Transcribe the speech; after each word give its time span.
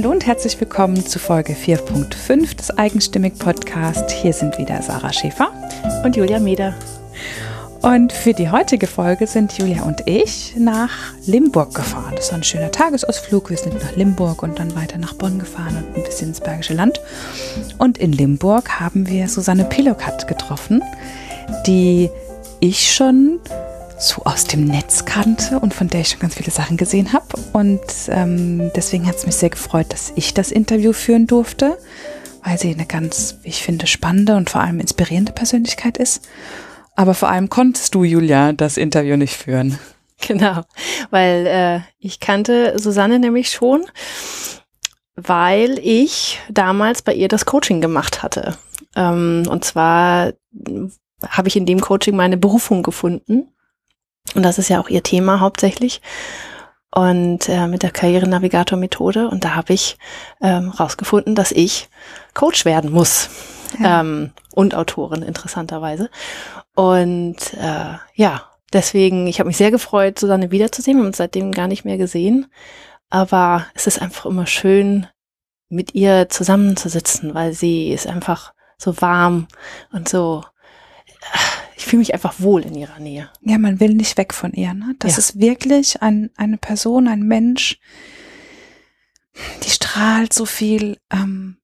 Hallo 0.00 0.12
und 0.12 0.24
herzlich 0.24 0.58
willkommen 0.58 1.04
zu 1.04 1.18
Folge 1.18 1.52
4.5 1.52 2.56
des 2.56 2.70
Eigenstimmig 2.70 3.38
Podcast. 3.38 4.10
Hier 4.10 4.32
sind 4.32 4.56
wieder 4.56 4.80
Sarah 4.80 5.12
Schäfer 5.12 5.52
und 6.02 6.16
Julia 6.16 6.38
Meder. 6.38 6.72
Und 7.82 8.10
für 8.10 8.32
die 8.32 8.48
heutige 8.48 8.86
Folge 8.86 9.26
sind 9.26 9.58
Julia 9.58 9.82
und 9.82 10.00
ich 10.06 10.54
nach 10.56 11.12
Limburg 11.26 11.74
gefahren. 11.74 12.14
Das 12.16 12.30
war 12.30 12.38
ein 12.38 12.44
schöner 12.44 12.70
Tagesausflug. 12.70 13.50
Wir 13.50 13.58
sind 13.58 13.74
nach 13.74 13.94
Limburg 13.94 14.42
und 14.42 14.58
dann 14.58 14.74
weiter 14.74 14.96
nach 14.96 15.12
Bonn 15.12 15.38
gefahren 15.38 15.76
und 15.76 15.94
ein 15.94 16.02
bisschen 16.02 16.28
ins 16.28 16.40
Bergische 16.40 16.72
Land. 16.72 16.98
Und 17.76 17.98
in 17.98 18.12
Limburg 18.12 18.80
haben 18.80 19.06
wir 19.06 19.28
Susanne 19.28 19.66
Pilokat 19.66 20.26
getroffen, 20.26 20.82
die 21.66 22.08
ich 22.60 22.90
schon 22.94 23.38
so 24.00 24.22
aus 24.24 24.44
dem 24.44 24.64
Netz 24.64 25.04
kannte 25.04 25.60
und 25.60 25.74
von 25.74 25.88
der 25.88 26.00
ich 26.00 26.08
schon 26.08 26.20
ganz 26.20 26.34
viele 26.34 26.50
Sachen 26.50 26.76
gesehen 26.76 27.12
habe. 27.12 27.26
Und 27.52 27.80
ähm, 28.08 28.70
deswegen 28.74 29.06
hat 29.06 29.16
es 29.16 29.26
mich 29.26 29.36
sehr 29.36 29.50
gefreut, 29.50 29.86
dass 29.90 30.12
ich 30.16 30.32
das 30.32 30.50
Interview 30.50 30.92
führen 30.92 31.26
durfte, 31.26 31.78
weil 32.42 32.58
sie 32.58 32.72
eine 32.72 32.86
ganz, 32.86 33.38
ich 33.42 33.62
finde, 33.62 33.86
spannende 33.86 34.36
und 34.36 34.48
vor 34.48 34.62
allem 34.62 34.80
inspirierende 34.80 35.32
Persönlichkeit 35.32 35.98
ist. 35.98 36.28
Aber 36.96 37.14
vor 37.14 37.28
allem 37.28 37.50
konntest 37.50 37.94
du, 37.94 38.02
Julia, 38.02 38.52
das 38.52 38.76
Interview 38.76 39.16
nicht 39.16 39.36
führen. 39.36 39.78
Genau, 40.26 40.60
weil 41.08 41.46
äh, 41.46 41.80
ich 41.98 42.20
kannte 42.20 42.78
Susanne 42.78 43.18
nämlich 43.18 43.50
schon, 43.50 43.86
weil 45.16 45.78
ich 45.78 46.38
damals 46.50 47.00
bei 47.00 47.14
ihr 47.14 47.28
das 47.28 47.46
Coaching 47.46 47.80
gemacht 47.80 48.22
hatte. 48.22 48.54
Ähm, 48.96 49.44
und 49.48 49.64
zwar 49.64 50.34
habe 51.26 51.48
ich 51.48 51.56
in 51.56 51.64
dem 51.64 51.80
Coaching 51.80 52.16
meine 52.16 52.36
Berufung 52.36 52.82
gefunden 52.82 53.48
und 54.34 54.42
das 54.42 54.58
ist 54.58 54.68
ja 54.68 54.80
auch 54.80 54.88
ihr 54.88 55.02
Thema 55.02 55.40
hauptsächlich. 55.40 56.00
Und 56.92 57.48
äh, 57.48 57.68
mit 57.68 57.84
der 57.84 57.92
Karrierenavigator-Methode. 57.92 59.28
Und 59.28 59.44
da 59.44 59.54
habe 59.54 59.72
ich 59.72 59.96
ähm, 60.40 60.70
rausgefunden, 60.70 61.36
dass 61.36 61.52
ich 61.52 61.88
Coach 62.34 62.64
werden 62.64 62.90
muss. 62.90 63.30
Ja. 63.78 64.00
Ähm, 64.00 64.32
und 64.52 64.74
Autorin, 64.74 65.22
interessanterweise. 65.22 66.10
Und 66.74 67.36
äh, 67.54 67.94
ja, 68.14 68.42
deswegen, 68.72 69.28
ich 69.28 69.38
habe 69.38 69.46
mich 69.46 69.56
sehr 69.56 69.70
gefreut, 69.70 70.18
Susanne 70.18 70.50
wiederzusehen. 70.50 70.96
Wir 70.96 71.02
haben 71.02 71.08
uns 71.08 71.18
seitdem 71.18 71.52
gar 71.52 71.68
nicht 71.68 71.84
mehr 71.84 71.96
gesehen. 71.98 72.50
Aber 73.08 73.66
es 73.74 73.86
ist 73.86 74.02
einfach 74.02 74.26
immer 74.26 74.46
schön, 74.46 75.06
mit 75.68 75.94
ihr 75.94 76.28
zusammenzusitzen, 76.28 77.34
weil 77.34 77.52
sie 77.52 77.90
ist 77.92 78.06
einfach 78.06 78.52
so 78.76 79.00
warm 79.00 79.46
und 79.92 80.08
so 80.08 80.42
ich 81.80 81.86
fühle 81.86 82.00
mich 82.00 82.12
einfach 82.12 82.34
wohl 82.40 82.62
in 82.66 82.74
ihrer 82.74 82.98
Nähe. 83.00 83.30
Ja, 83.40 83.56
man 83.56 83.80
will 83.80 83.94
nicht 83.94 84.18
weg 84.18 84.34
von 84.34 84.52
ihr. 84.52 84.74
Ne? 84.74 84.94
Das 84.98 85.12
ja. 85.12 85.18
ist 85.18 85.40
wirklich 85.40 86.02
ein, 86.02 86.28
eine 86.36 86.58
Person, 86.58 87.08
ein 87.08 87.22
Mensch, 87.22 87.80
die 89.64 89.70
strahlt 89.70 90.34
so 90.34 90.44
viel. 90.44 90.98
Ähm, 91.10 91.56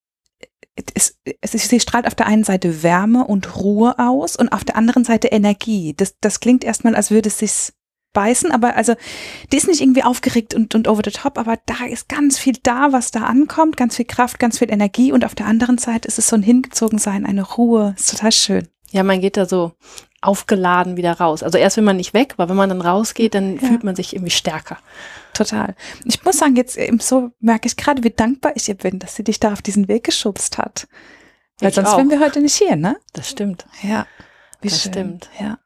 es, 0.95 1.19
es, 1.43 1.53
sie 1.53 1.81
strahlt 1.81 2.07
auf 2.07 2.15
der 2.15 2.29
einen 2.29 2.45
Seite 2.45 2.83
Wärme 2.83 3.27
und 3.27 3.57
Ruhe 3.57 3.99
aus 3.99 4.37
und 4.37 4.49
auf 4.49 4.65
der 4.65 4.77
anderen 4.77 5.05
Seite 5.05 5.29
Energie. 5.29 5.93
Das, 5.95 6.17
das 6.19 6.41
klingt 6.41 6.65
erstmal, 6.65 6.95
als 6.95 7.11
würde 7.11 7.29
es 7.29 7.39
sich 7.39 7.75
beißen, 8.15 8.51
aber 8.53 8.75
also 8.77 8.95
die 9.53 9.59
ist 9.59 9.69
nicht 9.69 9.83
irgendwie 9.83 10.03
aufgeregt 10.03 10.55
und, 10.55 10.75
und 10.75 10.89
over 10.89 11.03
the 11.05 11.11
top, 11.11 11.37
aber 11.37 11.59
da 11.67 11.85
ist 11.85 12.09
ganz 12.09 12.39
viel 12.39 12.55
da, 12.63 12.93
was 12.93 13.11
da 13.11 13.25
ankommt, 13.25 13.77
ganz 13.77 13.97
viel 13.97 14.07
Kraft, 14.07 14.39
ganz 14.39 14.59
viel 14.59 14.73
Energie 14.73 15.13
und 15.13 15.27
auf 15.27 15.35
der 15.35 15.45
anderen 15.45 15.77
Seite 15.77 16.09
ist 16.09 16.19
es 16.19 16.29
so 16.29 16.37
ein 16.37 16.43
Hingezogensein, 16.43 17.27
eine 17.27 17.43
Ruhe, 17.43 17.95
ist 17.99 18.13
total 18.13 18.33
schön. 18.33 18.69
Ja, 18.97 19.03
man 19.03 19.21
geht 19.21 19.37
da 19.37 19.45
so 19.45 19.73
aufgeladen 20.23 20.97
wieder 20.97 21.13
raus. 21.13 21.43
Also 21.43 21.59
erst 21.59 21.77
will 21.77 21.85
man 21.85 21.99
nicht 21.99 22.15
weg, 22.15 22.33
aber 22.39 22.49
wenn 22.49 22.57
man 22.57 22.71
dann 22.71 22.81
rausgeht, 22.81 23.35
dann 23.35 23.57
ja. 23.57 23.69
fühlt 23.69 23.85
man 23.85 23.95
sich 23.95 24.15
irgendwie 24.15 24.31
stärker. 24.31 24.79
Total. 25.35 25.75
Ich 26.07 26.25
muss 26.25 26.39
sagen, 26.39 26.57
jetzt 26.57 26.79
eben 26.79 26.99
so 26.99 27.31
merke 27.39 27.69
ich 27.69 27.77
gerade, 27.77 28.05
wie 28.05 28.11
dankbar 28.11 28.53
ich 28.55 28.69
ihr 28.69 28.75
bin, 28.75 28.99
dass 28.99 29.15
sie 29.15 29.23
dich 29.23 29.39
da 29.39 29.53
auf 29.53 29.61
diesen 29.61 29.87
Weg 29.87 30.05
geschubst 30.05 30.57
hat. 30.57 30.89
Weil 31.59 31.69
ich 31.69 31.75
sonst 31.75 31.91
auch. 31.91 31.99
wären 31.99 32.09
wir 32.09 32.21
heute 32.21 32.41
nicht 32.41 32.55
hier, 32.55 32.75
ne? 32.75 32.97
Das 33.13 33.29
stimmt. 33.29 33.67
Ja. 33.83 34.07
Wie 34.63 34.69
das 34.69 34.83
schön. 34.83 34.93
stimmt. 34.93 35.29
Ja. 35.39 35.59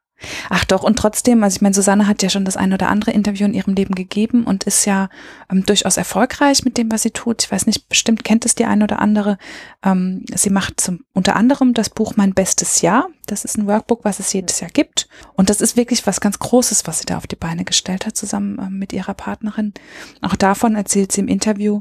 Ach 0.48 0.64
doch, 0.64 0.82
und 0.82 0.96
trotzdem, 0.96 1.42
also 1.42 1.56
ich 1.56 1.62
meine, 1.62 1.74
Susanne 1.74 2.06
hat 2.06 2.22
ja 2.22 2.28
schon 2.28 2.44
das 2.44 2.56
ein 2.56 2.72
oder 2.72 2.88
andere 2.88 3.10
Interview 3.10 3.46
in 3.46 3.54
ihrem 3.54 3.74
Leben 3.74 3.94
gegeben 3.94 4.44
und 4.44 4.64
ist 4.64 4.84
ja 4.84 5.08
ähm, 5.50 5.64
durchaus 5.64 5.96
erfolgreich 5.96 6.64
mit 6.64 6.76
dem, 6.76 6.90
was 6.92 7.02
sie 7.02 7.10
tut. 7.10 7.44
Ich 7.44 7.50
weiß 7.50 7.66
nicht, 7.66 7.88
bestimmt 7.88 8.24
kennt 8.24 8.44
es 8.44 8.54
die 8.54 8.64
ein 8.64 8.82
oder 8.82 9.00
andere. 9.00 9.38
Ähm, 9.84 10.24
sie 10.34 10.50
macht 10.50 10.80
zum, 10.80 11.04
unter 11.14 11.36
anderem 11.36 11.74
das 11.74 11.90
Buch 11.90 12.14
Mein 12.16 12.34
bestes 12.34 12.82
Jahr. 12.82 13.08
Das 13.26 13.44
ist 13.44 13.56
ein 13.56 13.66
Workbook, 13.66 14.04
was 14.04 14.18
es 14.18 14.32
jedes 14.32 14.60
Jahr 14.60 14.70
gibt. 14.70 15.08
Und 15.34 15.50
das 15.50 15.60
ist 15.60 15.76
wirklich 15.76 16.06
was 16.06 16.20
ganz 16.20 16.38
Großes, 16.38 16.86
was 16.86 17.00
sie 17.00 17.06
da 17.06 17.16
auf 17.16 17.26
die 17.26 17.36
Beine 17.36 17.64
gestellt 17.64 18.06
hat, 18.06 18.16
zusammen 18.16 18.58
ähm, 18.60 18.78
mit 18.78 18.92
ihrer 18.92 19.14
Partnerin. 19.14 19.72
Auch 20.20 20.36
davon 20.36 20.74
erzählt 20.74 21.12
sie 21.12 21.20
im 21.20 21.28
Interview. 21.28 21.80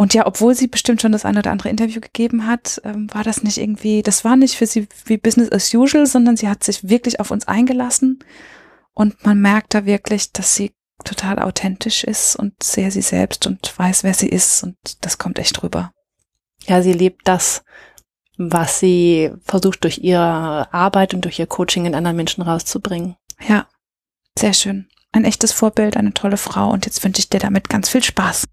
Und 0.00 0.14
ja, 0.14 0.26
obwohl 0.26 0.54
sie 0.54 0.66
bestimmt 0.66 1.02
schon 1.02 1.12
das 1.12 1.26
eine 1.26 1.40
oder 1.40 1.50
andere 1.50 1.68
Interview 1.68 2.00
gegeben 2.00 2.46
hat, 2.46 2.80
ähm, 2.84 3.12
war 3.12 3.22
das 3.22 3.42
nicht 3.42 3.58
irgendwie, 3.58 4.02
das 4.02 4.24
war 4.24 4.34
nicht 4.34 4.56
für 4.56 4.64
sie 4.64 4.88
wie 5.04 5.18
Business 5.18 5.52
as 5.52 5.74
usual, 5.74 6.06
sondern 6.06 6.38
sie 6.38 6.48
hat 6.48 6.64
sich 6.64 6.88
wirklich 6.88 7.20
auf 7.20 7.30
uns 7.30 7.46
eingelassen. 7.46 8.24
Und 8.94 9.26
man 9.26 9.38
merkt 9.42 9.74
da 9.74 9.84
wirklich, 9.84 10.32
dass 10.32 10.54
sie 10.54 10.72
total 11.04 11.38
authentisch 11.38 12.02
ist 12.02 12.34
und 12.34 12.62
sehr 12.62 12.90
sie 12.90 13.02
selbst 13.02 13.46
und 13.46 13.78
weiß, 13.78 14.02
wer 14.02 14.14
sie 14.14 14.30
ist. 14.30 14.62
Und 14.62 14.78
das 15.02 15.18
kommt 15.18 15.38
echt 15.38 15.62
rüber. 15.62 15.92
Ja, 16.66 16.80
sie 16.80 16.94
lebt 16.94 17.28
das, 17.28 17.62
was 18.38 18.80
sie 18.80 19.30
versucht 19.44 19.84
durch 19.84 19.98
ihre 19.98 20.72
Arbeit 20.72 21.12
und 21.12 21.26
durch 21.26 21.38
ihr 21.38 21.46
Coaching 21.46 21.84
in 21.84 21.94
anderen 21.94 22.16
Menschen 22.16 22.40
rauszubringen. 22.40 23.16
Ja, 23.46 23.68
sehr 24.34 24.54
schön. 24.54 24.88
Ein 25.12 25.26
echtes 25.26 25.52
Vorbild, 25.52 25.98
eine 25.98 26.14
tolle 26.14 26.38
Frau. 26.38 26.70
Und 26.70 26.86
jetzt 26.86 27.04
wünsche 27.04 27.20
ich 27.20 27.28
dir 27.28 27.38
damit 27.38 27.68
ganz 27.68 27.90
viel 27.90 28.02
Spaß. 28.02 28.46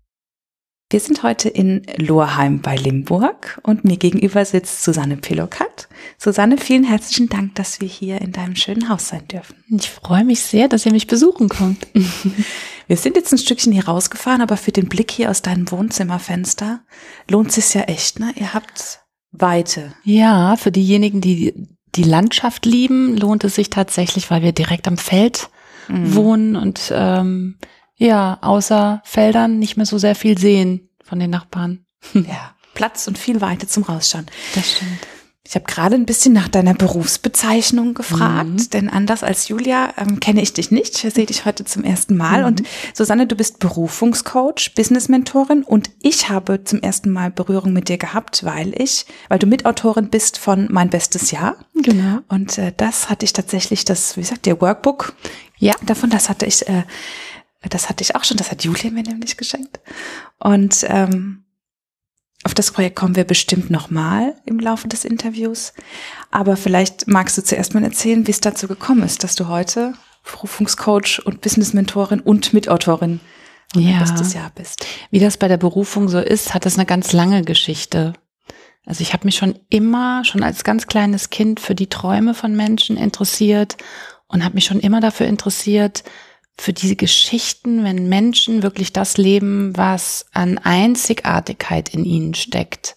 Wir 0.90 1.02
sind 1.02 1.22
heute 1.22 1.50
in 1.50 1.82
Lohrheim 1.98 2.62
bei 2.62 2.78
Limburg 2.78 3.60
und 3.64 3.84
mir 3.84 3.98
gegenüber 3.98 4.46
sitzt 4.46 4.86
Susanne 4.86 5.18
Pilokat. 5.18 5.90
Susanne, 6.18 6.58
vielen 6.58 6.86
herzlichen 6.86 7.28
Dank, 7.28 7.56
dass 7.56 7.82
wir 7.82 7.90
hier 7.90 8.22
in 8.22 8.32
deinem 8.32 8.56
schönen 8.56 8.88
Haus 8.88 9.10
sein 9.10 9.28
dürfen. 9.28 9.58
Ich 9.70 9.90
freue 9.90 10.24
mich 10.24 10.40
sehr, 10.40 10.70
dass 10.70 10.86
ihr 10.86 10.94
mich 10.94 11.06
besuchen 11.06 11.50
kommt. 11.50 11.88
Wir 12.88 12.96
sind 12.96 13.18
jetzt 13.18 13.34
ein 13.34 13.38
Stückchen 13.38 13.74
hier 13.74 13.86
rausgefahren, 13.86 14.40
aber 14.40 14.56
für 14.56 14.72
den 14.72 14.88
Blick 14.88 15.12
hier 15.12 15.30
aus 15.30 15.42
deinem 15.42 15.70
Wohnzimmerfenster 15.70 16.86
lohnt 17.30 17.50
es 17.50 17.56
sich 17.56 17.74
ja 17.74 17.82
echt, 17.82 18.22
ne? 18.22 18.32
Ihr 18.38 18.54
habt 18.54 19.02
Weite. 19.34 19.94
Ja, 20.06 20.56
für 20.56 20.72
diejenigen, 20.72 21.20
die 21.20 21.68
die 21.96 22.04
Landschaft 22.04 22.66
lieben, 22.66 23.18
lohnt 23.18 23.44
es 23.44 23.56
sich 23.56 23.70
tatsächlich, 23.70 24.32
weil 24.32 24.42
wir 24.42 24.54
direkt 24.54 24.88
am 24.88 24.98
Feld 24.98 25.50
mhm. 25.90 26.16
wohnen 26.16 26.56
und 26.56 26.94
ähm, 26.96 27.58
ja, 27.98 28.38
außer 28.42 29.02
Feldern 29.04 29.60
nicht 29.60 29.78
mehr 29.78 29.86
so 29.86 29.98
sehr 29.98 30.16
viel 30.16 30.38
sehen 30.38 30.90
von 31.04 31.20
den 31.20 31.30
Nachbarn. 31.30 31.86
Ja, 32.14 32.56
Platz 32.74 33.08
und 33.08 33.18
viel 33.18 33.42
Weite 33.42 33.68
zum 33.68 33.84
Rausschauen. 33.84 34.28
Das 34.54 34.74
stimmt. 34.74 35.00
Ich 35.50 35.56
habe 35.56 35.66
gerade 35.66 35.96
ein 35.96 36.06
bisschen 36.06 36.34
nach 36.34 36.50
deiner 36.50 36.74
Berufsbezeichnung 36.74 37.94
gefragt, 37.94 38.50
mhm. 38.50 38.70
denn 38.72 38.90
anders 38.90 39.24
als 39.24 39.48
Julia 39.48 39.94
ähm, 39.98 40.20
kenne 40.20 40.42
ich 40.42 40.52
dich 40.52 40.72
nicht. 40.72 41.02
Ich 41.02 41.14
sehe 41.14 41.26
dich 41.26 41.46
heute 41.46 41.64
zum 41.64 41.86
ersten 41.86 42.18
Mal. 42.18 42.42
Mhm. 42.42 42.48
Und 42.48 42.64
Susanne, 42.94 43.28
du 43.28 43.36
bist 43.36 43.60
Berufungscoach, 43.60 44.74
Business-Mentorin 44.76 45.64
und 45.64 45.90
ich 46.02 46.28
habe 46.28 46.66
zum 46.66 46.82
ersten 46.82 47.12
Mal 47.12 47.32
Berührung 47.32 47.72
mit 47.72 47.88
dir 47.88 47.98
gehabt, 47.98 48.44
weil 48.44 48.74
ich, 48.80 49.06
weil 49.30 49.40
du 49.40 49.48
Mitautorin 49.48 50.10
bist 50.10 50.38
von 50.38 50.68
Mein 50.70 50.90
bestes 50.90 51.32
Jahr. 51.32 51.56
Genau. 51.82 52.20
Und 52.28 52.58
äh, 52.58 52.74
das 52.76 53.10
hatte 53.10 53.24
ich 53.24 53.32
tatsächlich, 53.32 53.86
das, 53.86 54.18
wie 54.18 54.24
sagt 54.24 54.48
ihr, 54.48 54.60
Workbook. 54.60 55.14
Ja. 55.60 55.74
Davon, 55.86 56.10
das 56.10 56.28
hatte 56.28 56.46
ich 56.46 56.68
äh, 56.68 56.84
das 57.70 57.90
hatte 57.90 58.04
ich 58.04 58.16
auch 58.16 58.24
schon, 58.24 58.38
das 58.38 58.52
hat 58.52 58.64
Julia 58.64 58.92
mir 58.92 59.04
nämlich 59.04 59.38
geschenkt. 59.38 59.80
Und 60.40 60.86
ähm, 60.88 61.46
auf 62.44 62.54
das 62.54 62.72
Projekt 62.72 62.96
kommen 62.96 63.16
wir 63.16 63.24
bestimmt 63.24 63.70
nochmal 63.70 64.36
im 64.46 64.60
Laufe 64.60 64.88
des 64.88 65.06
Interviews. 65.06 65.74
Aber 66.32 66.56
vielleicht 66.56 67.08
magst 67.08 67.38
du 67.38 67.44
zuerst 67.44 67.74
mal 67.74 67.84
erzählen, 67.84 68.28
wie 68.28 68.32
es 68.32 68.42
dazu 68.42 68.68
gekommen 68.68 69.04
ist, 69.04 69.24
dass 69.24 69.36
du 69.36 69.48
heute 69.48 69.94
Berufungscoach 70.24 71.22
und 71.26 71.42
Business-Mentorin 71.42 72.20
und 72.20 72.54
Mitautorin 72.54 73.20
ja. 73.76 74.00
bestes 74.00 74.34
Jahr 74.34 74.52
bist. 74.54 74.86
Wie 75.10 75.20
das 75.20 75.38
bei 75.38 75.48
der 75.48 75.58
Berufung 75.58 76.10
so 76.10 76.20
ist, 76.20 76.54
hat 76.54 76.66
das 76.66 76.76
eine 76.76 76.86
ganz 76.86 77.12
lange 77.14 77.44
Geschichte. 77.44 78.14
Also 78.86 79.02
ich 79.02 79.14
habe 79.14 79.26
mich 79.26 79.36
schon 79.36 79.60
immer, 79.70 80.24
schon 80.24 80.44
als 80.44 80.64
ganz 80.64 80.88
kleines 80.88 81.30
Kind 81.30 81.60
für 81.60 81.76
die 81.76 81.90
Träume 81.90 82.34
von 82.34 82.56
Menschen 82.56 82.96
interessiert 82.96 83.78
und 84.28 84.44
habe 84.44 84.56
mich 84.56 84.66
schon 84.66 84.80
immer 84.80 85.02
dafür 85.02 85.28
interessiert, 85.28 86.04
für 86.60 86.74
diese 86.74 86.96
Geschichten, 86.96 87.84
wenn 87.84 88.10
Menschen 88.10 88.64
wirklich 88.64 88.94
das 88.94 89.18
leben, 89.18 89.78
was 89.78 90.26
an 90.34 90.58
Einzigartigkeit 90.58 91.90
in 91.94 92.04
ihnen 92.04 92.34
steckt. 92.34 92.96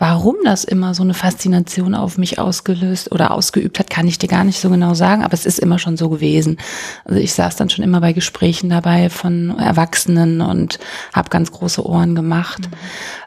Warum 0.00 0.36
das 0.44 0.62
immer 0.62 0.94
so 0.94 1.02
eine 1.02 1.12
Faszination 1.12 1.96
auf 1.96 2.18
mich 2.18 2.38
ausgelöst 2.38 3.10
oder 3.10 3.32
ausgeübt 3.32 3.80
hat, 3.80 3.90
kann 3.90 4.06
ich 4.06 4.16
dir 4.16 4.28
gar 4.28 4.44
nicht 4.44 4.60
so 4.60 4.70
genau 4.70 4.94
sagen, 4.94 5.24
aber 5.24 5.34
es 5.34 5.44
ist 5.44 5.58
immer 5.58 5.80
schon 5.80 5.96
so 5.96 6.08
gewesen. 6.08 6.58
Also 7.04 7.18
ich 7.18 7.32
saß 7.32 7.56
dann 7.56 7.68
schon 7.68 7.84
immer 7.84 8.00
bei 8.00 8.12
Gesprächen 8.12 8.70
dabei 8.70 9.10
von 9.10 9.58
Erwachsenen 9.58 10.40
und 10.40 10.78
habe 11.12 11.30
ganz 11.30 11.50
große 11.50 11.84
Ohren 11.84 12.14
gemacht. 12.14 12.70
Mhm. 12.70 12.76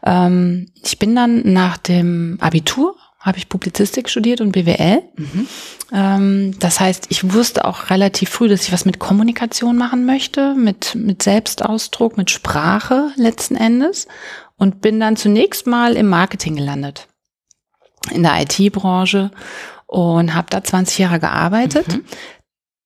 Ähm, 0.05 0.65
ich 0.81 0.97
bin 0.97 1.13
dann 1.13 1.41
nach 1.51 1.77
dem 1.77 2.37
Abitur 2.39 2.95
habe 3.21 3.37
ich 3.37 3.49
Publizistik 3.49 4.09
studiert 4.09 4.41
und 4.41 4.51
BWL. 4.51 5.03
Mhm. 5.15 5.47
Ähm, 5.93 6.59
das 6.59 6.79
heißt, 6.79 7.05
ich 7.09 7.33
wusste 7.33 7.65
auch 7.65 7.91
relativ 7.91 8.29
früh, 8.29 8.49
dass 8.49 8.63
ich 8.63 8.73
was 8.73 8.83
mit 8.83 8.97
Kommunikation 8.97 9.77
machen 9.77 10.05
möchte, 10.05 10.55
mit, 10.55 10.95
mit 10.95 11.21
Selbstausdruck, 11.21 12.17
mit 12.17 12.31
Sprache 12.31 13.11
letzten 13.15 13.55
Endes 13.55 14.07
und 14.57 14.81
bin 14.81 14.99
dann 14.99 15.15
zunächst 15.15 15.67
mal 15.67 15.95
im 15.95 16.07
Marketing 16.07 16.55
gelandet, 16.55 17.07
in 18.09 18.23
der 18.23 18.41
IT-Branche 18.41 19.31
und 19.85 20.33
habe 20.33 20.47
da 20.49 20.63
20 20.63 20.97
Jahre 20.97 21.19
gearbeitet. 21.19 21.87
Mhm. 21.89 22.05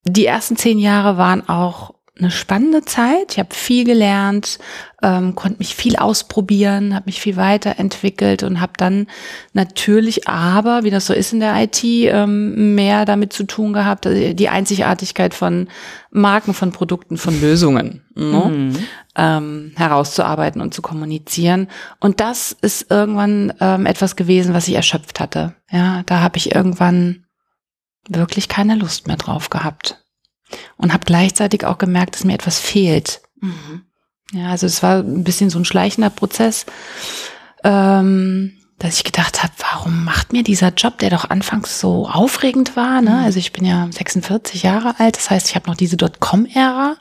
Die 0.03 0.25
ersten 0.25 0.57
zehn 0.57 0.79
Jahre 0.79 1.17
waren 1.17 1.47
auch 1.47 1.94
eine 2.17 2.31
spannende 2.31 2.83
Zeit. 2.83 3.33
Ich 3.33 3.39
habe 3.39 3.53
viel 3.53 3.83
gelernt, 3.83 4.57
ähm, 5.03 5.35
konnte 5.35 5.57
mich 5.57 5.75
viel 5.75 5.97
ausprobieren, 5.97 6.95
habe 6.95 7.07
mich 7.07 7.19
viel 7.19 7.35
weiterentwickelt 7.35 8.44
und 8.44 8.62
habe 8.62 8.71
dann 8.77 9.07
natürlich 9.51 10.27
aber, 10.27 10.83
wie 10.83 10.91
das 10.91 11.07
so 11.07 11.13
ist 11.13 11.33
in 11.33 11.41
der 11.41 11.62
IT, 11.62 11.83
ähm, 11.83 12.73
mehr 12.75 13.03
damit 13.03 13.33
zu 13.33 13.44
tun 13.44 13.73
gehabt, 13.73 14.06
äh, 14.06 14.33
die 14.33 14.47
Einzigartigkeit 14.47 15.33
von 15.33 15.67
Marken, 16.09 16.53
von 16.53 16.71
Produkten, 16.71 17.17
von 17.17 17.39
Lösungen 17.41 18.06
ne? 18.15 18.45
mhm. 18.50 18.77
ähm, 19.17 19.71
herauszuarbeiten 19.75 20.62
und 20.62 20.73
zu 20.73 20.81
kommunizieren. 20.81 21.67
Und 22.00 22.21
das 22.21 22.53
ist 22.53 22.89
irgendwann 22.89 23.51
ähm, 23.59 23.85
etwas 23.85 24.15
gewesen, 24.15 24.53
was 24.53 24.69
ich 24.69 24.75
erschöpft 24.75 25.19
hatte. 25.19 25.53
Ja, 25.69 26.03
da 26.06 26.21
habe 26.21 26.38
ich 26.38 26.56
irgendwann 26.56 27.25
wirklich 28.07 28.47
keine 28.47 28.75
Lust 28.75 29.07
mehr 29.07 29.17
drauf 29.17 29.50
gehabt 29.50 30.04
und 30.77 30.94
habe 30.94 31.06
gleichzeitig 31.06 31.65
auch 31.65 31.77
gemerkt, 31.77 32.15
dass 32.15 32.24
mir 32.24 32.33
etwas 32.33 32.59
fehlt. 32.59 33.21
Mhm. 33.42 33.83
Ja, 34.31 34.50
also 34.50 34.65
es 34.65 34.83
war 34.83 35.00
ein 35.00 35.24
bisschen 35.24 35.50
so 35.50 35.59
ein 35.59 35.65
schleichender 35.65 36.09
Prozess, 36.09 36.65
ähm, 37.63 38.53
dass 38.80 38.97
ich 38.97 39.03
gedacht 39.03 39.44
habe, 39.44 39.53
warum 39.59 40.03
macht 40.03 40.33
mir 40.33 40.44
dieser 40.44 40.69
Job, 40.69 40.97
der 40.97 41.09
doch 41.09 41.30
anfangs 41.30 41.80
so 41.80 42.07
aufregend 42.09 42.75
war, 42.75 43.01
ne? 43.01 43.12
Mhm. 43.12 43.24
Also 43.24 43.39
ich 43.39 43.53
bin 43.53 43.65
ja 43.65 43.88
46 43.89 44.63
Jahre 44.63 45.00
alt, 45.00 45.15
das 45.15 45.30
heißt, 45.30 45.50
ich 45.50 45.56
habe 45.56 45.69
noch 45.69 45.77
diese 45.77 45.97
Dotcom-Ära 45.97 46.98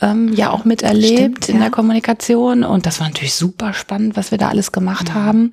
ähm, 0.00 0.32
ja 0.34 0.50
auch 0.50 0.64
miterlebt 0.64 1.44
Stimmt, 1.44 1.48
in 1.48 1.56
ja. 1.56 1.62
der 1.62 1.70
Kommunikation 1.70 2.64
und 2.64 2.86
das 2.86 3.00
war 3.00 3.08
natürlich 3.08 3.34
super 3.34 3.72
spannend, 3.72 4.16
was 4.16 4.30
wir 4.30 4.38
da 4.38 4.48
alles 4.48 4.72
gemacht 4.72 5.10
mhm. 5.10 5.14
haben. 5.14 5.52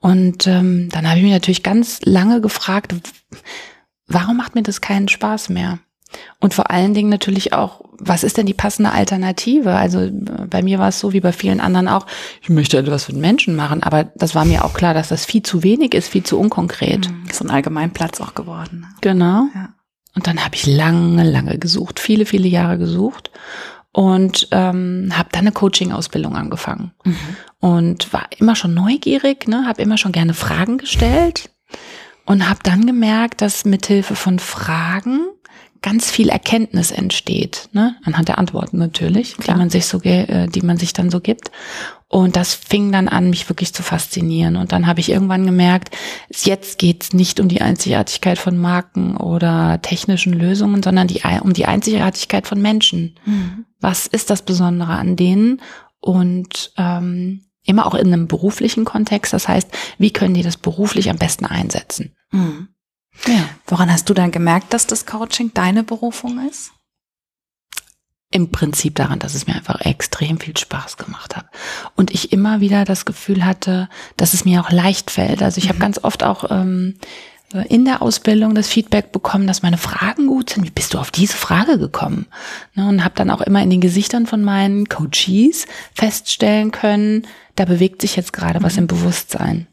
Und 0.00 0.46
ähm, 0.46 0.88
dann 0.90 1.06
habe 1.08 1.18
ich 1.18 1.24
mich 1.24 1.32
natürlich 1.32 1.62
ganz 1.62 2.00
lange 2.02 2.40
gefragt, 2.40 2.94
warum 4.06 4.36
macht 4.36 4.54
mir 4.54 4.62
das 4.62 4.80
keinen 4.80 5.08
Spaß 5.08 5.48
mehr? 5.48 5.78
Und 6.40 6.54
vor 6.54 6.70
allen 6.70 6.94
Dingen 6.94 7.08
natürlich 7.08 7.52
auch, 7.52 7.80
was 7.98 8.24
ist 8.24 8.36
denn 8.36 8.46
die 8.46 8.54
passende 8.54 8.92
Alternative? 8.92 9.74
Also 9.74 10.08
bei 10.12 10.62
mir 10.62 10.78
war 10.78 10.88
es 10.88 11.00
so 11.00 11.12
wie 11.12 11.20
bei 11.20 11.32
vielen 11.32 11.60
anderen 11.60 11.88
auch, 11.88 12.06
ich 12.42 12.48
möchte 12.48 12.78
etwas 12.78 13.08
mit 13.08 13.16
Menschen 13.16 13.56
machen, 13.56 13.82
aber 13.82 14.04
das 14.14 14.34
war 14.34 14.44
mir 14.44 14.64
auch 14.64 14.74
klar, 14.74 14.94
dass 14.94 15.08
das 15.08 15.24
viel 15.24 15.42
zu 15.42 15.62
wenig 15.62 15.94
ist, 15.94 16.08
viel 16.08 16.22
zu 16.22 16.38
unkonkret. 16.38 17.10
Mhm, 17.10 17.24
so 17.32 17.44
ein 17.44 17.50
Allgemeinplatz 17.50 18.20
auch 18.20 18.34
geworden. 18.34 18.86
Genau. 19.00 19.48
Ja. 19.54 19.70
Und 20.14 20.26
dann 20.26 20.44
habe 20.44 20.54
ich 20.54 20.66
lange, 20.66 21.28
lange 21.28 21.58
gesucht, 21.58 22.00
viele, 22.00 22.24
viele 22.24 22.48
Jahre 22.48 22.78
gesucht 22.78 23.30
und 23.92 24.48
ähm, 24.50 25.10
habe 25.14 25.28
dann 25.32 25.42
eine 25.42 25.52
Coaching-Ausbildung 25.52 26.36
angefangen 26.36 26.92
mhm. 27.04 27.16
und 27.60 28.12
war 28.12 28.26
immer 28.38 28.56
schon 28.56 28.74
neugierig, 28.74 29.48
ne, 29.48 29.64
habe 29.66 29.82
immer 29.82 29.98
schon 29.98 30.12
gerne 30.12 30.34
Fragen 30.34 30.78
gestellt 30.78 31.50
und 32.26 32.48
habe 32.48 32.60
dann 32.62 32.86
gemerkt, 32.86 33.40
dass 33.40 33.64
mithilfe 33.64 34.14
von 34.14 34.38
Fragen 34.38 35.20
ganz 35.82 36.10
viel 36.10 36.28
Erkenntnis 36.28 36.90
entsteht, 36.90 37.68
ne? 37.72 37.96
anhand 38.04 38.28
der 38.28 38.38
Antworten 38.38 38.78
natürlich, 38.78 39.36
Klar. 39.36 39.54
die 39.54 39.58
man 39.60 39.70
sich 39.70 39.86
so, 39.86 40.00
äh, 40.02 40.48
die 40.48 40.62
man 40.62 40.76
sich 40.76 40.92
dann 40.92 41.10
so 41.10 41.20
gibt. 41.20 41.50
Und 42.08 42.36
das 42.36 42.54
fing 42.54 42.92
dann 42.92 43.08
an, 43.08 43.30
mich 43.30 43.48
wirklich 43.48 43.74
zu 43.74 43.82
faszinieren. 43.82 44.56
Und 44.56 44.72
dann 44.72 44.86
habe 44.86 45.00
ich 45.00 45.10
irgendwann 45.10 45.44
gemerkt, 45.44 45.96
jetzt 46.30 46.78
geht's 46.78 47.12
nicht 47.12 47.40
um 47.40 47.48
die 47.48 47.60
Einzigartigkeit 47.60 48.38
von 48.38 48.56
Marken 48.56 49.16
oder 49.16 49.80
technischen 49.82 50.32
Lösungen, 50.32 50.82
sondern 50.82 51.08
die, 51.08 51.22
um 51.42 51.52
die 51.52 51.66
Einzigartigkeit 51.66 52.46
von 52.46 52.62
Menschen. 52.62 53.16
Mhm. 53.24 53.64
Was 53.80 54.06
ist 54.06 54.30
das 54.30 54.42
Besondere 54.42 54.92
an 54.92 55.16
denen? 55.16 55.60
Und 56.00 56.72
ähm, 56.76 57.42
immer 57.64 57.86
auch 57.86 57.94
in 57.94 58.12
einem 58.12 58.28
beruflichen 58.28 58.84
Kontext. 58.84 59.32
Das 59.32 59.48
heißt, 59.48 59.68
wie 59.98 60.12
können 60.12 60.34
die 60.34 60.42
das 60.42 60.56
beruflich 60.56 61.10
am 61.10 61.18
besten 61.18 61.44
einsetzen? 61.44 62.14
Mhm. 62.30 62.68
Ja. 63.26 63.48
Woran 63.66 63.90
hast 63.90 64.08
du 64.08 64.14
dann 64.14 64.30
gemerkt, 64.30 64.72
dass 64.72 64.86
das 64.86 65.06
Coaching 65.06 65.52
deine 65.54 65.82
Berufung 65.82 66.46
ist? 66.48 66.72
Im 68.30 68.50
Prinzip 68.50 68.96
daran, 68.96 69.18
dass 69.18 69.34
es 69.34 69.46
mir 69.46 69.54
einfach 69.54 69.80
extrem 69.80 70.38
viel 70.38 70.56
Spaß 70.56 70.96
gemacht 70.96 71.36
hat. 71.36 71.46
Und 71.94 72.12
ich 72.12 72.32
immer 72.32 72.60
wieder 72.60 72.84
das 72.84 73.04
Gefühl 73.04 73.44
hatte, 73.44 73.88
dass 74.16 74.34
es 74.34 74.44
mir 74.44 74.60
auch 74.60 74.70
leicht 74.70 75.10
fällt. 75.10 75.42
Also 75.42 75.58
ich 75.58 75.64
mhm. 75.64 75.68
habe 75.70 75.78
ganz 75.78 76.02
oft 76.02 76.24
auch 76.24 76.50
ähm, 76.50 76.96
in 77.68 77.84
der 77.84 78.02
Ausbildung 78.02 78.54
das 78.54 78.68
Feedback 78.68 79.12
bekommen, 79.12 79.46
dass 79.46 79.62
meine 79.62 79.78
Fragen 79.78 80.26
gut 80.26 80.50
sind. 80.50 80.64
Wie 80.64 80.70
bist 80.70 80.94
du 80.94 80.98
auf 80.98 81.10
diese 81.10 81.36
Frage 81.36 81.78
gekommen? 81.78 82.26
Ne, 82.74 82.88
und 82.88 83.04
habe 83.04 83.14
dann 83.14 83.30
auch 83.30 83.40
immer 83.40 83.62
in 83.62 83.70
den 83.70 83.80
Gesichtern 83.80 84.26
von 84.26 84.42
meinen 84.42 84.88
Coaches 84.88 85.66
feststellen 85.94 86.72
können, 86.72 87.26
da 87.54 87.64
bewegt 87.64 88.02
sich 88.02 88.16
jetzt 88.16 88.32
gerade 88.32 88.58
mhm. 88.58 88.64
was 88.64 88.76
im 88.76 88.86
Bewusstsein. 88.86 89.68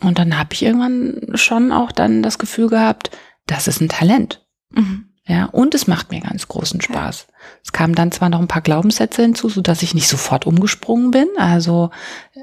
Und 0.00 0.18
dann 0.18 0.38
habe 0.38 0.54
ich 0.54 0.62
irgendwann 0.62 1.36
schon 1.36 1.72
auch 1.72 1.92
dann 1.92 2.22
das 2.22 2.38
Gefühl 2.38 2.68
gehabt, 2.68 3.10
das 3.46 3.66
ist 3.66 3.80
ein 3.80 3.88
Talent. 3.88 4.44
Mhm. 4.70 5.06
Ja, 5.26 5.44
und 5.44 5.74
es 5.74 5.86
macht 5.86 6.10
mir 6.10 6.20
ganz 6.20 6.48
großen 6.48 6.80
Spaß. 6.80 7.26
Ja. 7.28 7.34
Es 7.62 7.72
kamen 7.72 7.94
dann 7.94 8.12
zwar 8.12 8.30
noch 8.30 8.40
ein 8.40 8.48
paar 8.48 8.62
Glaubenssätze 8.62 9.22
hinzu, 9.22 9.50
so 9.50 9.60
dass 9.60 9.82
ich 9.82 9.94
nicht 9.94 10.08
sofort 10.08 10.46
umgesprungen 10.46 11.10
bin. 11.10 11.28
Also 11.36 11.90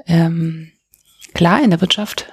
ähm, 0.06 0.70
klar, 1.34 1.62
in 1.62 1.70
der 1.70 1.80
Wirtschaft 1.80 2.32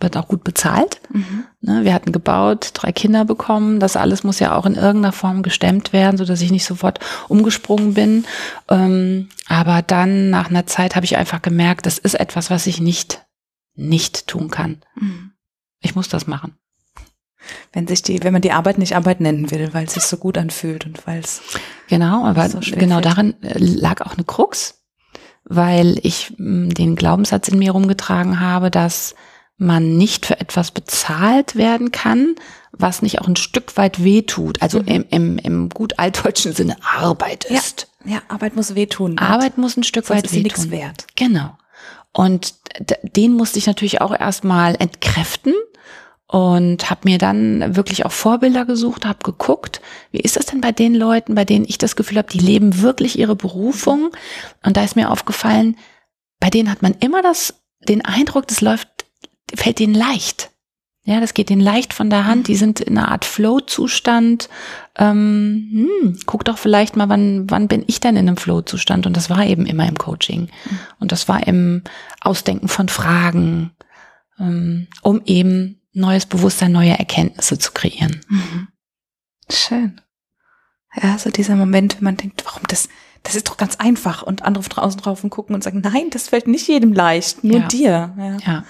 wird 0.00 0.16
auch 0.18 0.28
gut 0.28 0.44
bezahlt. 0.44 1.00
Mhm. 1.10 1.44
Ne, 1.62 1.84
wir 1.84 1.94
hatten 1.94 2.12
gebaut, 2.12 2.70
drei 2.74 2.92
Kinder 2.92 3.24
bekommen. 3.24 3.80
Das 3.80 3.96
alles 3.96 4.24
muss 4.24 4.40
ja 4.40 4.54
auch 4.54 4.66
in 4.66 4.74
irgendeiner 4.74 5.12
Form 5.12 5.42
gestemmt 5.42 5.94
werden, 5.94 6.18
so 6.18 6.26
dass 6.26 6.42
ich 6.42 6.50
nicht 6.50 6.66
sofort 6.66 7.00
umgesprungen 7.28 7.94
bin. 7.94 8.26
Ähm, 8.68 9.30
aber 9.48 9.80
dann 9.80 10.28
nach 10.28 10.50
einer 10.50 10.66
Zeit 10.66 10.96
habe 10.96 11.06
ich 11.06 11.16
einfach 11.16 11.40
gemerkt, 11.40 11.86
das 11.86 11.96
ist 11.96 12.14
etwas, 12.14 12.50
was 12.50 12.66
ich 12.66 12.80
nicht 12.80 13.23
nicht 13.74 14.26
tun 14.26 14.50
kann. 14.50 14.82
Mhm. 14.96 15.32
Ich 15.80 15.94
muss 15.94 16.08
das 16.08 16.26
machen. 16.26 16.56
Wenn 17.72 17.86
sich 17.86 18.02
die, 18.02 18.22
wenn 18.22 18.32
man 18.32 18.42
die 18.42 18.52
Arbeit 18.52 18.78
nicht 18.78 18.96
Arbeit 18.96 19.20
nennen 19.20 19.50
will, 19.50 19.74
weil 19.74 19.84
es 19.84 19.94
sich 19.94 20.04
so 20.04 20.16
gut 20.16 20.38
anfühlt 20.38 20.86
und 20.86 21.06
weil 21.06 21.20
es 21.20 21.42
genau, 21.88 22.24
aber 22.24 22.48
so 22.48 22.60
genau 22.60 23.00
fällt. 23.00 23.04
darin 23.04 23.42
äh, 23.42 23.58
lag 23.58 24.00
auch 24.00 24.14
eine 24.14 24.24
Krux, 24.24 24.82
weil 25.44 25.98
ich 26.02 26.32
mm, 26.38 26.70
den 26.70 26.96
Glaubenssatz 26.96 27.48
in 27.48 27.58
mir 27.58 27.72
rumgetragen 27.72 28.40
habe, 28.40 28.70
dass 28.70 29.14
man 29.56 29.96
nicht 29.96 30.26
für 30.26 30.40
etwas 30.40 30.70
bezahlt 30.70 31.54
werden 31.54 31.92
kann, 31.92 32.34
was 32.72 33.02
nicht 33.02 33.20
auch 33.20 33.28
ein 33.28 33.36
Stück 33.36 33.76
weit 33.76 34.02
wehtut. 34.02 34.62
Also 34.62 34.80
mhm. 34.80 34.86
im, 34.88 35.04
im, 35.10 35.38
im 35.38 35.68
gut 35.68 35.98
altdeutschen 35.98 36.54
Sinne 36.54 36.76
Arbeit 36.82 37.44
ist. 37.44 37.88
Ja, 38.04 38.14
ja 38.14 38.22
Arbeit 38.28 38.56
muss 38.56 38.74
wehtun. 38.74 39.18
Arbeit 39.18 39.58
muss 39.58 39.76
ein 39.76 39.84
Stück 39.84 40.06
Sonst 40.06 40.24
weit 40.24 40.32
wehtun. 40.32 40.46
Ist 40.46 40.58
nichts 40.58 40.70
wert. 40.70 41.06
Genau. 41.14 41.56
Und 42.14 42.54
den 43.02 43.34
musste 43.34 43.58
ich 43.58 43.66
natürlich 43.66 44.00
auch 44.00 44.18
erstmal 44.18 44.76
entkräften 44.76 45.52
und 46.26 46.88
habe 46.88 47.02
mir 47.04 47.18
dann 47.18 47.76
wirklich 47.76 48.06
auch 48.06 48.12
Vorbilder 48.12 48.64
gesucht, 48.64 49.04
habe 49.04 49.18
geguckt, 49.22 49.80
wie 50.12 50.20
ist 50.20 50.36
das 50.36 50.46
denn 50.46 50.60
bei 50.60 50.72
den 50.72 50.94
Leuten, 50.94 51.34
bei 51.34 51.44
denen 51.44 51.64
ich 51.64 51.76
das 51.76 51.96
Gefühl 51.96 52.18
habe, 52.18 52.30
die 52.30 52.38
leben 52.38 52.80
wirklich 52.80 53.18
ihre 53.18 53.36
Berufung. 53.36 54.10
Und 54.64 54.76
da 54.76 54.84
ist 54.84 54.96
mir 54.96 55.10
aufgefallen, 55.10 55.76
bei 56.40 56.50
denen 56.50 56.70
hat 56.70 56.82
man 56.82 56.94
immer 57.00 57.20
das, 57.20 57.62
den 57.88 58.04
Eindruck, 58.04 58.46
das 58.46 58.60
läuft, 58.60 58.88
fällt 59.54 59.80
denen 59.80 59.94
leicht. 59.94 60.50
Ja, 61.06 61.20
das 61.20 61.34
geht 61.34 61.50
denen 61.50 61.60
leicht 61.60 61.92
von 61.92 62.08
der 62.08 62.24
Hand. 62.24 62.48
Die 62.48 62.56
sind 62.56 62.80
in 62.80 62.96
einer 62.96 63.10
Art 63.10 63.26
Flow-Zustand. 63.26 64.48
Ähm, 64.96 65.88
hm, 66.02 66.18
guck 66.24 66.46
doch 66.46 66.56
vielleicht 66.56 66.96
mal, 66.96 67.10
wann, 67.10 67.50
wann 67.50 67.68
bin 67.68 67.84
ich 67.86 68.00
denn 68.00 68.16
in 68.16 68.26
einem 68.26 68.38
Flow-Zustand? 68.38 69.06
Und 69.06 69.14
das 69.14 69.28
war 69.28 69.44
eben 69.44 69.66
immer 69.66 69.86
im 69.86 69.98
Coaching. 69.98 70.48
Und 71.00 71.12
das 71.12 71.28
war 71.28 71.46
im 71.46 71.82
Ausdenken 72.22 72.68
von 72.68 72.88
Fragen, 72.88 73.72
ähm, 74.40 74.86
um 75.02 75.20
eben 75.26 75.82
neues 75.92 76.24
Bewusstsein, 76.24 76.72
neue 76.72 76.98
Erkenntnisse 76.98 77.58
zu 77.58 77.72
kreieren. 77.72 78.20
Mhm. 78.28 78.68
Schön. 79.50 80.00
Ja, 81.02 81.18
so 81.18 81.28
dieser 81.30 81.56
Moment, 81.56 81.96
wenn 81.96 82.04
man 82.04 82.16
denkt, 82.16 82.44
warum 82.46 82.62
das, 82.68 82.88
das 83.24 83.34
ist 83.34 83.48
doch 83.48 83.58
ganz 83.58 83.76
einfach 83.76 84.22
und 84.22 84.42
andere 84.42 84.64
draußen 84.64 85.00
drauf 85.00 85.22
und 85.22 85.30
gucken 85.30 85.54
und 85.54 85.62
sagen, 85.62 85.82
nein, 85.84 86.08
das 86.10 86.28
fällt 86.28 86.46
nicht 86.46 86.66
jedem 86.66 86.94
leicht, 86.94 87.44
nur 87.44 87.60
ja. 87.60 87.68
dir. 87.68 88.14
Ja. 88.16 88.36
ja. 88.46 88.64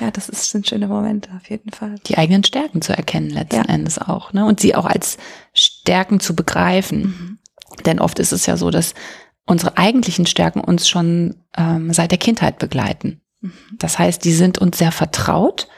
Ja, 0.00 0.10
das 0.10 0.28
ist, 0.28 0.50
sind 0.50 0.68
schöne 0.68 0.88
Momente, 0.88 1.30
auf 1.36 1.48
jeden 1.50 1.70
Fall. 1.70 1.96
Die 2.06 2.18
eigenen 2.18 2.44
Stärken 2.44 2.82
zu 2.82 2.96
erkennen 2.96 3.30
letzten 3.30 3.56
ja. 3.56 3.62
Endes 3.62 3.98
auch, 3.98 4.32
ne? 4.32 4.44
Und 4.44 4.60
sie 4.60 4.74
auch 4.74 4.86
als 4.86 5.18
Stärken 5.52 6.20
zu 6.20 6.34
begreifen. 6.34 7.00
Mhm. 7.00 7.38
Denn 7.84 8.00
oft 8.00 8.18
ist 8.18 8.32
es 8.32 8.46
ja 8.46 8.56
so, 8.56 8.70
dass 8.70 8.94
unsere 9.46 9.76
eigentlichen 9.76 10.26
Stärken 10.26 10.60
uns 10.60 10.88
schon 10.88 11.36
ähm, 11.56 11.92
seit 11.92 12.10
der 12.10 12.18
Kindheit 12.18 12.58
begleiten. 12.58 13.20
Mhm. 13.40 13.52
Das 13.78 13.98
heißt, 13.98 14.24
die 14.24 14.32
sind 14.32 14.58
uns 14.58 14.78
sehr 14.78 14.92
vertraut 14.92 15.68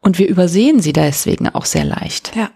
und 0.00 0.18
wir 0.18 0.28
übersehen 0.28 0.80
sie 0.80 0.92
deswegen 0.92 1.48
auch 1.48 1.64
sehr 1.64 1.84
leicht. 1.84 2.34
Ja. 2.36 2.50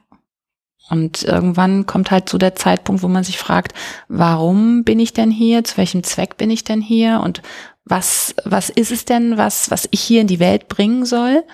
Und 0.89 1.25
irgendwann 1.25 1.87
kommt 1.87 2.11
halt 2.11 2.29
so 2.29 2.39
der 2.39 2.55
Zeitpunkt, 2.55 3.03
wo 3.03 3.09
man 3.09 3.25
sich 3.25 3.39
fragt, 3.39 3.73
warum 4.09 4.85
bin 4.85 5.01
ich 5.01 5.13
denn 5.13 5.31
hier? 5.31 5.65
Zu 5.65 5.79
welchem 5.79 6.05
Zweck 6.05 6.37
bin 6.37 6.51
ich 6.51 6.63
denn 6.63 6.81
hier? 6.81 7.21
Und 7.25 7.43
was, 7.87 8.35
was 8.45 8.69
ist 8.69 8.91
es 8.91 9.05
denn, 9.05 9.39
was, 9.39 9.71
was 9.71 9.89
ich 9.93 10.01
hier 10.01 10.21
in 10.21 10.27
die 10.27 10.41
Welt 10.41 10.69
bringen 10.69 11.07
soll? 11.07 11.45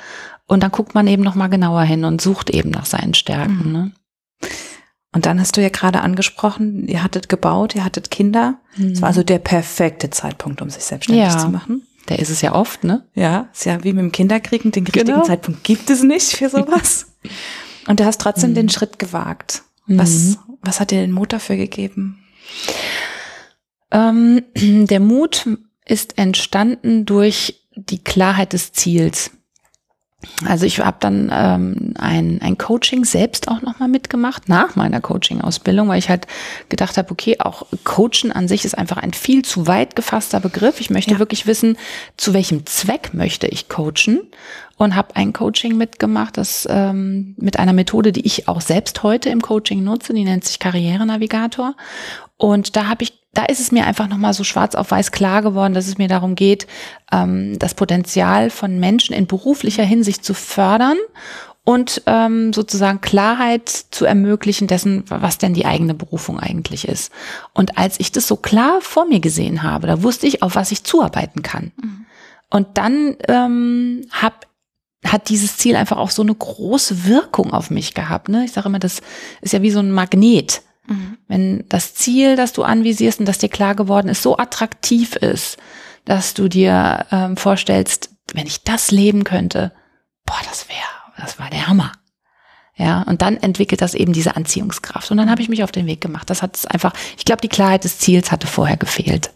Und 0.46 0.62
dann 0.62 0.72
guckt 0.72 0.94
man 0.94 1.06
eben 1.06 1.22
nochmal 1.22 1.50
genauer 1.50 1.82
hin 1.82 2.04
und 2.04 2.20
sucht 2.20 2.50
eben 2.50 2.70
nach 2.70 2.86
seinen 2.86 3.14
Stärken. 3.14 3.66
Mhm. 3.66 3.72
Ne? 3.72 3.92
Und 5.12 5.26
dann 5.26 5.38
hast 5.38 5.56
du 5.56 5.62
ja 5.62 5.68
gerade 5.68 6.00
angesprochen, 6.00 6.88
ihr 6.88 7.02
hattet 7.04 7.28
gebaut, 7.28 7.74
ihr 7.74 7.84
hattet 7.84 8.10
Kinder. 8.10 8.58
Es 8.72 8.78
mhm. 8.78 9.00
war 9.02 9.08
also 9.08 9.22
der 9.22 9.38
perfekte 9.38 10.08
Zeitpunkt, 10.10 10.62
um 10.62 10.70
sich 10.70 10.84
selbstständig 10.84 11.32
ja. 11.32 11.38
zu 11.38 11.48
machen. 11.48 11.86
Der 12.08 12.18
ist 12.18 12.30
es 12.30 12.40
ja 12.40 12.54
oft, 12.54 12.82
ne? 12.82 13.06
Ja, 13.14 13.48
ist 13.52 13.66
ja 13.66 13.84
wie 13.84 13.92
mit 13.92 14.02
dem 14.02 14.12
Kinderkriegen, 14.12 14.72
den 14.72 14.84
richtigen 14.84 15.06
Genau. 15.06 15.22
Zeitpunkt 15.22 15.62
gibt 15.62 15.88
es 15.90 16.02
nicht 16.02 16.32
für 16.32 16.48
sowas. 16.48 17.12
Und 17.86 18.00
du 18.00 18.04
hast 18.04 18.20
trotzdem 18.20 18.50
Mhm. 18.50 18.54
den 18.54 18.68
Schritt 18.70 18.98
gewagt. 18.98 19.62
Was, 19.86 20.38
was 20.62 20.80
hat 20.80 20.90
dir 20.90 21.00
den 21.00 21.12
Mut 21.12 21.32
dafür 21.32 21.56
gegeben? 21.56 22.24
Ähm, 23.90 24.42
der 24.56 25.00
Mut 25.00 25.46
ist 25.84 26.18
entstanden 26.18 27.06
durch 27.06 27.62
die 27.74 28.02
Klarheit 28.02 28.52
des 28.52 28.72
Ziels. 28.72 29.30
Also 30.46 30.66
ich 30.66 30.78
habe 30.78 30.98
dann 31.00 31.30
ähm, 31.32 31.94
ein, 31.98 32.40
ein 32.42 32.56
Coaching 32.56 33.04
selbst 33.04 33.48
auch 33.48 33.60
nochmal 33.60 33.88
mitgemacht, 33.88 34.48
nach 34.48 34.76
meiner 34.76 35.00
Coaching-Ausbildung, 35.00 35.88
weil 35.88 35.98
ich 35.98 36.08
halt 36.08 36.28
gedacht 36.68 36.96
habe, 36.96 37.10
okay, 37.10 37.40
auch 37.40 37.66
Coachen 37.82 38.30
an 38.30 38.46
sich 38.46 38.64
ist 38.64 38.78
einfach 38.78 38.98
ein 38.98 39.12
viel 39.14 39.44
zu 39.44 39.66
weit 39.66 39.96
gefasster 39.96 40.38
Begriff. 40.38 40.80
Ich 40.80 40.90
möchte 40.90 41.12
Ja. 41.14 41.18
wirklich 41.18 41.46
wissen, 41.46 41.76
zu 42.16 42.34
welchem 42.34 42.66
Zweck 42.66 43.14
möchte 43.14 43.48
ich 43.48 43.68
coachen 43.68 44.20
und 44.76 44.94
habe 44.94 45.16
ein 45.16 45.32
Coaching 45.32 45.76
mitgemacht, 45.76 46.36
das 46.36 46.68
ähm, 46.70 47.34
mit 47.38 47.58
einer 47.58 47.72
Methode, 47.72 48.12
die 48.12 48.24
ich 48.24 48.46
auch 48.46 48.60
selbst 48.60 49.02
heute 49.02 49.28
im 49.28 49.42
Coaching 49.42 49.82
nutze, 49.82 50.14
die 50.14 50.24
nennt 50.24 50.44
sich 50.44 50.60
Karrierenavigator. 50.60 51.74
Und 52.36 52.76
da 52.76 52.86
habe 52.86 53.02
ich, 53.04 53.12
da 53.34 53.46
ist 53.46 53.60
es 53.60 53.72
mir 53.72 53.86
einfach 53.86 54.08
nochmal 54.08 54.34
so 54.34 54.44
schwarz 54.44 54.74
auf 54.74 54.90
weiß 54.90 55.10
klar 55.10 55.42
geworden, 55.42 55.74
dass 55.74 55.88
es 55.88 55.98
mir 55.98 56.08
darum 56.08 56.34
geht, 56.34 56.66
ähm, 57.10 57.58
das 57.58 57.74
Potenzial 57.74 58.50
von 58.50 58.78
Menschen 58.78 59.14
in 59.14 59.26
beruflicher 59.26 59.84
Hinsicht 59.84 60.24
zu 60.24 60.34
fördern 60.34 60.98
und 61.64 62.02
ähm, 62.06 62.52
sozusagen 62.52 63.00
Klarheit 63.00 63.68
zu 63.68 64.04
ermöglichen 64.04 64.66
dessen, 64.66 65.04
was 65.08 65.38
denn 65.38 65.54
die 65.54 65.64
eigene 65.64 65.94
Berufung 65.94 66.40
eigentlich 66.40 66.86
ist. 66.88 67.12
Und 67.54 67.78
als 67.78 68.00
ich 68.00 68.12
das 68.12 68.26
so 68.26 68.36
klar 68.36 68.80
vor 68.80 69.06
mir 69.06 69.20
gesehen 69.20 69.62
habe, 69.62 69.86
da 69.86 70.02
wusste 70.02 70.26
ich, 70.26 70.42
auf 70.42 70.56
was 70.56 70.72
ich 70.72 70.84
zuarbeiten 70.84 71.42
kann. 71.42 71.72
Und 72.50 72.66
dann 72.74 73.16
ähm, 73.28 74.06
hab, 74.10 74.46
hat 75.06 75.28
dieses 75.30 75.56
Ziel 75.56 75.76
einfach 75.76 75.96
auch 75.96 76.10
so 76.10 76.22
eine 76.22 76.34
große 76.34 77.06
Wirkung 77.06 77.52
auf 77.52 77.70
mich 77.70 77.94
gehabt. 77.94 78.28
Ne? 78.28 78.44
Ich 78.44 78.52
sage 78.52 78.68
immer, 78.68 78.80
das 78.80 79.00
ist 79.40 79.52
ja 79.52 79.62
wie 79.62 79.70
so 79.70 79.78
ein 79.78 79.92
Magnet. 79.92 80.62
Wenn 81.28 81.64
das 81.68 81.94
Ziel, 81.94 82.36
das 82.36 82.52
du 82.52 82.64
anvisierst 82.64 83.20
und 83.20 83.26
das 83.26 83.38
dir 83.38 83.48
klar 83.48 83.74
geworden 83.74 84.08
ist, 84.08 84.22
so 84.22 84.36
attraktiv 84.36 85.16
ist, 85.16 85.56
dass 86.04 86.34
du 86.34 86.48
dir 86.48 87.06
ähm, 87.10 87.36
vorstellst, 87.36 88.10
wenn 88.34 88.46
ich 88.46 88.64
das 88.64 88.90
leben 88.90 89.24
könnte, 89.24 89.72
boah, 90.26 90.40
das 90.48 90.68
wäre, 90.68 90.78
das 91.16 91.38
war 91.38 91.50
der 91.50 91.68
Hammer. 91.68 91.92
Ja, 92.74 93.02
und 93.02 93.22
dann 93.22 93.36
entwickelt 93.36 93.82
das 93.82 93.94
eben 93.94 94.12
diese 94.12 94.34
Anziehungskraft. 94.34 95.10
Und 95.10 95.18
dann 95.18 95.30
habe 95.30 95.42
ich 95.42 95.48
mich 95.48 95.62
auf 95.62 95.72
den 95.72 95.86
Weg 95.86 96.00
gemacht. 96.00 96.28
Das 96.30 96.42
hat 96.42 96.56
es 96.56 96.66
einfach, 96.66 96.94
ich 97.16 97.24
glaube, 97.24 97.42
die 97.42 97.48
Klarheit 97.48 97.84
des 97.84 97.98
Ziels 97.98 98.32
hatte 98.32 98.46
vorher 98.46 98.76
gefehlt. 98.78 99.30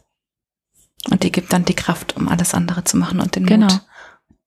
Und 1.10 1.22
die 1.22 1.30
gibt 1.30 1.52
dann 1.52 1.64
die 1.64 1.74
Kraft, 1.74 2.16
um 2.16 2.28
alles 2.28 2.54
andere 2.54 2.82
zu 2.84 2.96
machen 2.96 3.20
und 3.20 3.36
den 3.36 3.46
Genau. 3.46 3.66
Mut. 3.66 3.80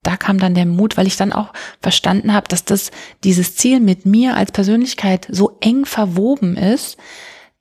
Da 0.04 0.16
kam 0.18 0.40
dann 0.40 0.56
der 0.56 0.66
Mut, 0.66 0.96
weil 0.98 1.08
ich 1.08 1.18
dann 1.18 1.34
auch 1.34 1.52
verstanden 1.82 2.34
habe, 2.34 2.48
dass 2.48 2.64
das 2.64 2.92
dieses 3.24 3.56
Ziel 3.56 3.80
mit 3.82 4.06
mir 4.06 4.36
als 4.36 4.52
Persönlichkeit 4.52 5.28
so 5.30 5.58
eng 5.60 5.86
verwoben 5.86 6.56
ist, 6.56 6.98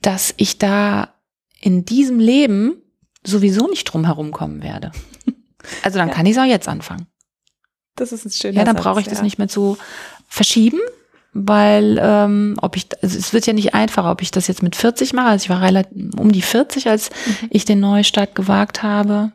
dass 0.03 0.35
ich 0.37 0.59
da 0.59 1.15
in 1.61 1.85
diesem 1.85 2.21
Leben 2.21 2.81
sowieso 3.27 3.67
nicht 3.69 3.85
drum 3.85 4.05
herum 4.05 4.31
kommen 4.33 4.63
werde. 4.63 4.93
Also 5.83 5.99
dann 5.99 6.09
Ja. 6.09 6.15
kann 6.15 6.25
ich 6.25 6.33
es 6.33 6.39
auch 6.39 6.45
jetzt 6.47 6.69
anfangen. 6.69 7.09
Das 7.97 8.13
ist 8.13 8.25
ein 8.25 8.31
schöner 8.31 8.59
Ja, 8.59 8.65
dann 8.65 8.77
brauche 8.77 9.01
ich 9.01 9.09
das 9.09 9.19
ja. 9.19 9.25
nicht 9.25 9.39
mehr 9.39 9.49
zu 9.49 9.77
verschieben, 10.29 10.79
weil 11.35 11.99
ähm, 12.01 12.57
ob 12.63 12.77
ich, 12.77 12.87
also 13.03 13.19
es 13.19 13.33
wird 13.33 13.47
ja 13.47 13.53
nicht 13.53 13.75
einfacher, 13.75 14.11
ob 14.13 14.23
ich 14.23 14.31
das 14.31 14.47
jetzt 14.47 14.63
mit 14.63 14.77
40 14.77 15.13
mache. 15.13 15.27
Also 15.27 15.45
ich 15.45 15.51
war 15.51 15.61
relativ 15.61 16.15
um 16.17 16.31
die 16.33 16.43
40, 16.43 16.89
als 16.89 17.11
Mhm. 17.11 17.49
ich 17.51 17.65
den 17.65 17.81
Neustart 17.81 18.35
gewagt 18.37 18.83
habe. 18.85 19.33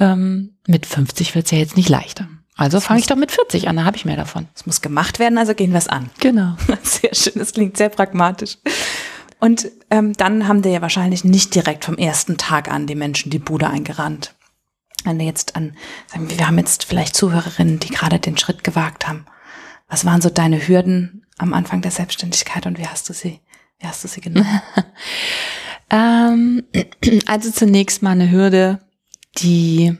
Ähm, 0.00 0.56
mit 0.66 0.86
50 0.86 1.34
wird 1.34 1.44
es 1.44 1.50
ja 1.52 1.58
jetzt 1.58 1.76
nicht 1.76 1.90
leichter. 1.90 2.28
Also 2.58 2.80
fange 2.80 2.98
ich 2.98 3.06
doch 3.06 3.16
mit 3.16 3.30
40 3.30 3.68
an, 3.68 3.76
da 3.76 3.84
habe 3.84 3.96
ich 3.96 4.04
mehr 4.04 4.16
davon. 4.16 4.48
Es 4.52 4.66
muss 4.66 4.80
gemacht 4.80 5.20
werden, 5.20 5.38
also 5.38 5.54
gehen 5.54 5.70
wir 5.70 5.78
es 5.78 5.86
an. 5.86 6.10
Genau. 6.18 6.56
Sehr 6.82 7.14
schön, 7.14 7.34
das 7.36 7.52
klingt 7.52 7.76
sehr 7.76 7.88
pragmatisch. 7.88 8.58
Und 9.38 9.70
ähm, 9.90 10.12
dann 10.14 10.48
haben 10.48 10.62
dir 10.62 10.72
ja 10.72 10.82
wahrscheinlich 10.82 11.22
nicht 11.22 11.54
direkt 11.54 11.84
vom 11.84 11.96
ersten 11.96 12.36
Tag 12.36 12.68
an 12.68 12.88
die 12.88 12.96
Menschen 12.96 13.30
die 13.30 13.38
Bude 13.38 13.70
eingerannt. 13.70 14.34
Wenn 15.04 15.20
wir 15.20 15.26
jetzt 15.26 15.54
an, 15.54 15.76
sagen 16.08 16.28
wir, 16.28 16.36
wir 16.36 16.48
haben 16.48 16.58
jetzt 16.58 16.82
vielleicht 16.82 17.14
Zuhörerinnen, 17.14 17.78
die 17.78 17.90
gerade 17.90 18.18
den 18.18 18.36
Schritt 18.36 18.64
gewagt 18.64 19.06
haben. 19.06 19.26
Was 19.86 20.04
waren 20.04 20.20
so 20.20 20.28
deine 20.28 20.66
Hürden 20.66 21.24
am 21.38 21.54
Anfang 21.54 21.80
der 21.80 21.92
Selbstständigkeit 21.92 22.66
und 22.66 22.76
wie 22.76 22.88
hast 22.88 23.08
du 23.08 23.12
sie, 23.12 23.38
wie 23.78 23.86
hast 23.86 24.02
du 24.02 24.08
sie 24.08 24.20
genommen? 24.20 24.60
Ähm, 25.90 26.64
also 27.24 27.50
zunächst 27.50 28.02
mal 28.02 28.10
eine 28.10 28.30
Hürde, 28.30 28.78
die 29.38 29.96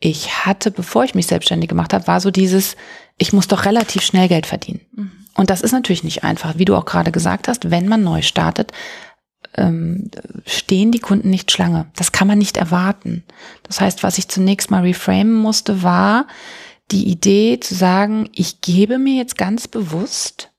ich 0.00 0.46
hatte, 0.46 0.70
bevor 0.70 1.04
ich 1.04 1.14
mich 1.14 1.26
selbstständig 1.26 1.68
gemacht 1.68 1.92
habe, 1.92 2.06
war 2.06 2.20
so 2.20 2.30
dieses, 2.30 2.76
ich 3.16 3.32
muss 3.32 3.48
doch 3.48 3.64
relativ 3.64 4.02
schnell 4.02 4.28
Geld 4.28 4.46
verdienen. 4.46 4.80
Und 5.34 5.50
das 5.50 5.60
ist 5.60 5.72
natürlich 5.72 6.04
nicht 6.04 6.24
einfach. 6.24 6.58
Wie 6.58 6.64
du 6.64 6.76
auch 6.76 6.84
gerade 6.84 7.12
gesagt 7.12 7.48
hast, 7.48 7.70
wenn 7.70 7.88
man 7.88 8.02
neu 8.02 8.22
startet, 8.22 8.72
ähm, 9.56 10.10
stehen 10.46 10.92
die 10.92 10.98
Kunden 11.00 11.30
nicht 11.30 11.50
Schlange. 11.50 11.86
Das 11.96 12.12
kann 12.12 12.28
man 12.28 12.38
nicht 12.38 12.56
erwarten. 12.56 13.24
Das 13.62 13.80
heißt, 13.80 14.02
was 14.02 14.18
ich 14.18 14.28
zunächst 14.28 14.70
mal 14.70 14.82
reframen 14.82 15.34
musste, 15.34 15.82
war 15.82 16.26
die 16.90 17.08
Idee 17.08 17.60
zu 17.60 17.74
sagen, 17.74 18.28
ich 18.32 18.60
gebe 18.60 18.98
mir 18.98 19.16
jetzt 19.16 19.36
ganz 19.36 19.68
bewusst 19.68 20.50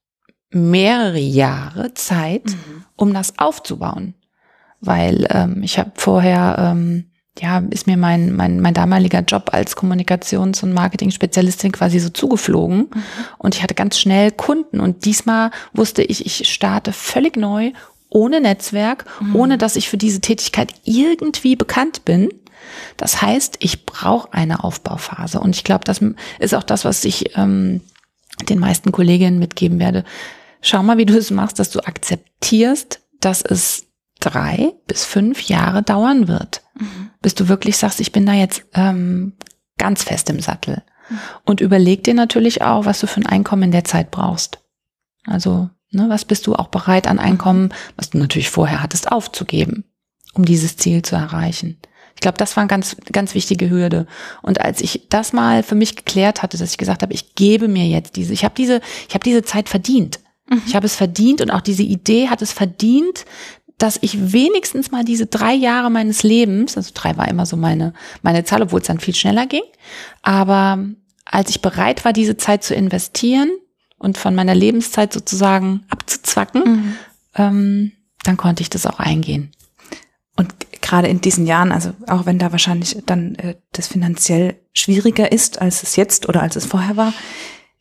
mehrere 0.51 1.19
Jahre 1.19 1.93
Zeit, 1.93 2.43
um 2.95 3.13
das 3.13 3.37
aufzubauen. 3.39 4.15
Weil 4.79 5.27
ähm, 5.29 5.61
ich 5.63 5.77
habe 5.77 5.91
vorher, 5.95 6.55
ähm, 6.57 7.08
ja, 7.41 7.59
ist 7.69 7.87
mir 7.87 7.97
mein, 7.97 8.35
mein, 8.35 8.59
mein 8.59 8.73
damaliger 8.73 9.21
Job 9.21 9.49
als 9.53 9.75
Kommunikations- 9.75 10.63
und 10.63 10.73
Marketing-Spezialistin 10.73 11.71
quasi 11.71 11.99
so 11.99 12.09
zugeflogen. 12.09 12.89
Und 13.37 13.55
ich 13.55 13.63
hatte 13.63 13.75
ganz 13.75 13.97
schnell 13.97 14.31
Kunden. 14.31 14.79
Und 14.79 15.05
diesmal 15.05 15.51
wusste 15.73 16.03
ich, 16.03 16.25
ich 16.25 16.51
starte 16.51 16.91
völlig 16.91 17.37
neu, 17.37 17.71
ohne 18.09 18.41
Netzwerk, 18.41 19.05
ohne 19.33 19.57
dass 19.57 19.75
ich 19.75 19.87
für 19.87 19.97
diese 19.97 20.19
Tätigkeit 20.19 20.73
irgendwie 20.83 21.55
bekannt 21.55 22.05
bin. 22.05 22.29
Das 22.97 23.21
heißt, 23.21 23.57
ich 23.59 23.85
brauche 23.85 24.33
eine 24.33 24.63
Aufbauphase. 24.63 25.39
Und 25.39 25.55
ich 25.55 25.63
glaube, 25.63 25.85
das 25.85 26.01
ist 26.39 26.55
auch 26.55 26.63
das, 26.63 26.85
was 26.85 27.05
ich 27.05 27.37
ähm, 27.37 27.81
den 28.49 28.59
meisten 28.59 28.91
Kolleginnen 28.91 29.39
mitgeben 29.39 29.79
werde. 29.79 30.03
Schau 30.61 30.83
mal, 30.83 30.97
wie 30.97 31.05
du 31.05 31.17
es 31.17 31.31
machst, 31.31 31.59
dass 31.59 31.69
du 31.69 31.79
akzeptierst, 31.79 33.01
dass 33.21 33.41
es 33.41 33.85
drei 34.19 34.73
bis 34.87 35.05
fünf 35.05 35.41
Jahre 35.43 35.83
dauern 35.83 36.27
wird, 36.27 36.61
bis 37.21 37.35
du 37.35 37.47
wirklich 37.47 37.77
sagst, 37.77 37.99
ich 37.99 38.11
bin 38.11 38.25
da 38.25 38.33
jetzt 38.33 38.63
ähm, 38.73 39.33
ganz 39.77 40.03
fest 40.03 40.29
im 40.29 40.39
Sattel. 40.39 40.83
Und 41.43 41.59
überleg 41.59 42.03
dir 42.03 42.13
natürlich 42.13 42.61
auch, 42.61 42.85
was 42.85 42.99
du 42.99 43.07
für 43.07 43.19
ein 43.19 43.25
Einkommen 43.25 43.63
in 43.63 43.71
der 43.71 43.83
Zeit 43.83 44.11
brauchst. 44.11 44.59
Also, 45.25 45.69
ne, 45.91 46.07
was 46.09 46.25
bist 46.25 46.47
du 46.47 46.55
auch 46.55 46.67
bereit 46.67 47.07
an 47.07 47.19
Einkommen, 47.19 47.73
was 47.95 48.11
du 48.11 48.17
natürlich 48.17 48.49
vorher 48.49 48.83
hattest, 48.83 49.11
aufzugeben, 49.11 49.85
um 50.33 50.45
dieses 50.45 50.77
Ziel 50.77 51.01
zu 51.01 51.15
erreichen. 51.15 51.77
Ich 52.15 52.21
glaube, 52.21 52.37
das 52.37 52.55
war 52.57 52.61
eine 52.61 52.67
ganz, 52.67 52.97
ganz 53.11 53.33
wichtige 53.33 53.69
Hürde. 53.69 54.05
Und 54.41 54.61
als 54.61 54.81
ich 54.81 55.07
das 55.09 55.31
mal 55.31 55.63
für 55.63 55.75
mich 55.75 55.95
geklärt 55.95 56.43
hatte, 56.43 56.57
dass 56.57 56.71
ich 56.71 56.77
gesagt 56.77 57.01
habe, 57.01 57.13
ich 57.13 57.35
gebe 57.35 57.67
mir 57.67 57.87
jetzt 57.87 58.17
diese, 58.17 58.33
ich 58.33 58.43
habe 58.43 58.55
diese, 58.55 58.81
ich 59.07 59.13
habe 59.13 59.23
diese 59.23 59.43
Zeit 59.43 59.69
verdient. 59.69 60.19
Ich 60.65 60.75
habe 60.75 60.87
es 60.87 60.95
verdient 60.95 61.41
und 61.41 61.51
auch 61.51 61.61
diese 61.61 61.83
Idee 61.83 62.27
hat 62.29 62.41
es 62.41 62.51
verdient, 62.51 63.25
dass 63.79 63.97
ich 64.01 64.33
wenigstens 64.33 64.91
mal 64.91 65.03
diese 65.03 65.25
drei 65.25 65.53
Jahre 65.53 65.89
meines 65.89 66.21
Lebens, 66.21 66.77
also 66.77 66.91
drei 66.93 67.17
war 67.17 67.27
immer 67.27 67.45
so 67.45 67.57
meine, 67.57 67.93
meine 68.21 68.43
Zahl, 68.43 68.61
obwohl 68.61 68.81
es 68.81 68.87
dann 68.87 68.99
viel 68.99 69.15
schneller 69.15 69.47
ging, 69.47 69.63
aber 70.21 70.85
als 71.25 71.49
ich 71.49 71.61
bereit 71.61 72.05
war, 72.05 72.13
diese 72.13 72.37
Zeit 72.37 72.63
zu 72.63 72.75
investieren 72.75 73.49
und 73.97 74.17
von 74.17 74.35
meiner 74.35 74.53
Lebenszeit 74.53 75.13
sozusagen 75.13 75.85
abzuzwacken, 75.89 76.97
ähm, 77.35 77.91
dann 78.23 78.37
konnte 78.37 78.61
ich 78.61 78.69
das 78.69 78.85
auch 78.85 78.99
eingehen. 78.99 79.51
Und 80.35 80.53
gerade 80.81 81.07
in 81.07 81.21
diesen 81.21 81.45
Jahren, 81.47 81.71
also 81.71 81.91
auch 82.07 82.25
wenn 82.25 82.39
da 82.39 82.51
wahrscheinlich 82.51 82.97
dann 83.05 83.35
äh, 83.35 83.55
das 83.71 83.87
finanziell 83.87 84.59
schwieriger 84.73 85.31
ist, 85.31 85.61
als 85.61 85.83
es 85.83 85.95
jetzt 85.95 86.27
oder 86.27 86.41
als 86.41 86.55
es 86.55 86.65
vorher 86.65 86.97
war, 86.97 87.13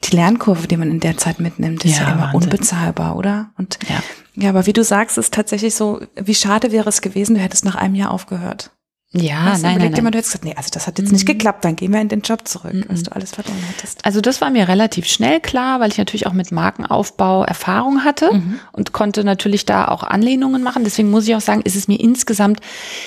die 0.05 0.15
Lernkurve, 0.17 0.69
die 0.69 0.77
man 0.77 0.91
in 0.91 1.01
der 1.01 1.17
Zeit 1.17 1.41
mitnimmt, 1.41 1.85
ist 1.85 1.99
ja, 1.99 2.07
Ja, 2.09 2.13
immer 2.13 2.23
Wahnsinn. 2.33 2.43
unbezahlbar, 2.53 3.17
oder? 3.17 3.51
Und 3.59 3.79
Ja. 3.89 4.03
ja, 4.35 4.49
aber 4.51 4.67
wie 4.67 4.73
du 4.73 4.85
sagst, 4.85 5.19
ist 5.19 5.35
tatsächlich 5.35 5.75
so, 5.75 6.01
wie 6.17 6.35
schade 6.35 6.71
wäre 6.73 6.89
es 6.89 7.01
gewesen, 7.03 7.35
du 7.35 7.41
hättest 7.41 7.65
nach 7.65 7.75
einem 7.75 7.95
Jahr 7.95 8.11
aufgehört. 8.11 8.71
Ja, 9.15 9.57
du, 9.57 9.63
nein, 9.63 9.77
überleg 9.77 9.93
nein, 9.93 10.05
nein. 10.05 10.13
du 10.13 10.19
hättest 10.19 10.33
gesagt, 10.33 10.45
nee, 10.45 10.55
also 10.55 10.69
das 10.71 10.87
hat 10.87 10.99
jetzt 10.99 11.13
nicht 11.13 11.25
geklappt, 11.25 11.65
dann 11.65 11.77
gehen 11.77 11.95
wir 11.95 12.01
in 12.03 12.09
den 12.09 12.21
Job 12.21 12.47
zurück, 12.47 12.75
was 12.89 13.05
du 13.05 13.13
alles 13.13 13.31
verloren 13.31 13.57
hättest. 13.75 14.05
Also 14.05 14.21
das 14.21 14.43
war 14.43 14.51
mir 14.51 14.69
relativ 14.69 15.07
schnell 15.07 15.41
klar, 15.41 15.81
weil 15.81 15.91
ich 15.91 15.97
natürlich 15.97 16.27
auch 16.27 16.35
mit 16.35 16.53
Markenaufbau 16.53 17.43
Erfahrung 17.45 18.05
hatte 18.05 18.43
und 18.73 18.93
konnte 18.93 19.25
natürlich 19.25 19.65
da 19.65 19.89
auch 19.89 20.03
Anlehnungen 20.03 20.63
machen. 20.63 20.85
Deswegen 20.85 21.11
muss 21.11 21.27
ich 21.27 21.35
auch 21.35 21.41
sagen, 21.41 21.63
ist 21.63 21.75
es 21.75 21.89
mir 21.89 21.99
insgesamt, 21.99 22.61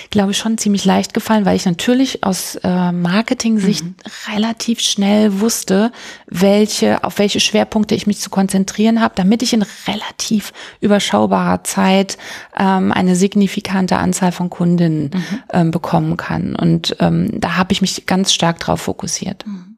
glaube 0.10 0.32
ich, 0.32 0.40
schon 0.40 0.58
ziemlich 0.58 0.86
leicht 0.86 1.14
gefallen, 1.14 1.46
weil 1.46 1.56
ich 1.56 1.68
natürlich 1.68 2.24
aus 2.24 2.56
äh, 2.64 2.92
Marketing-Sicht 2.92 3.86
relativ 4.34 4.80
schnell 4.80 5.40
wusste, 5.40 5.92
welche, 6.26 7.04
auf 7.04 7.20
welche 7.20 7.40
Schwerpunkte 7.40 7.94
ich 7.94 8.08
mich 8.08 8.20
zu 8.20 8.32
konzentrieren 8.32 9.02
habe, 9.02 9.14
damit 9.16 9.44
ich 9.44 9.54
in 9.54 9.64
relativ 9.88 10.52
überschaubarer 10.80 11.64
Zeit 11.64 12.18
ähm, 12.58 12.92
eine 12.92 13.16
signifikante 13.16 13.98
Anzahl 13.98 14.32
von 14.32 14.50
Kundinnen 14.50 15.12
ähm, 15.54 15.70
bekomme 15.70 15.91
bekommen 15.92 16.16
kann. 16.18 16.56
Und 16.56 16.96
ähm, 17.00 17.30
da 17.40 17.58
habe 17.58 17.74
ich 17.74 17.82
mich 17.82 18.06
ganz 18.06 18.34
stark 18.34 18.60
drauf 18.60 18.82
fokussiert. 18.82 19.46
Mhm. 19.46 19.78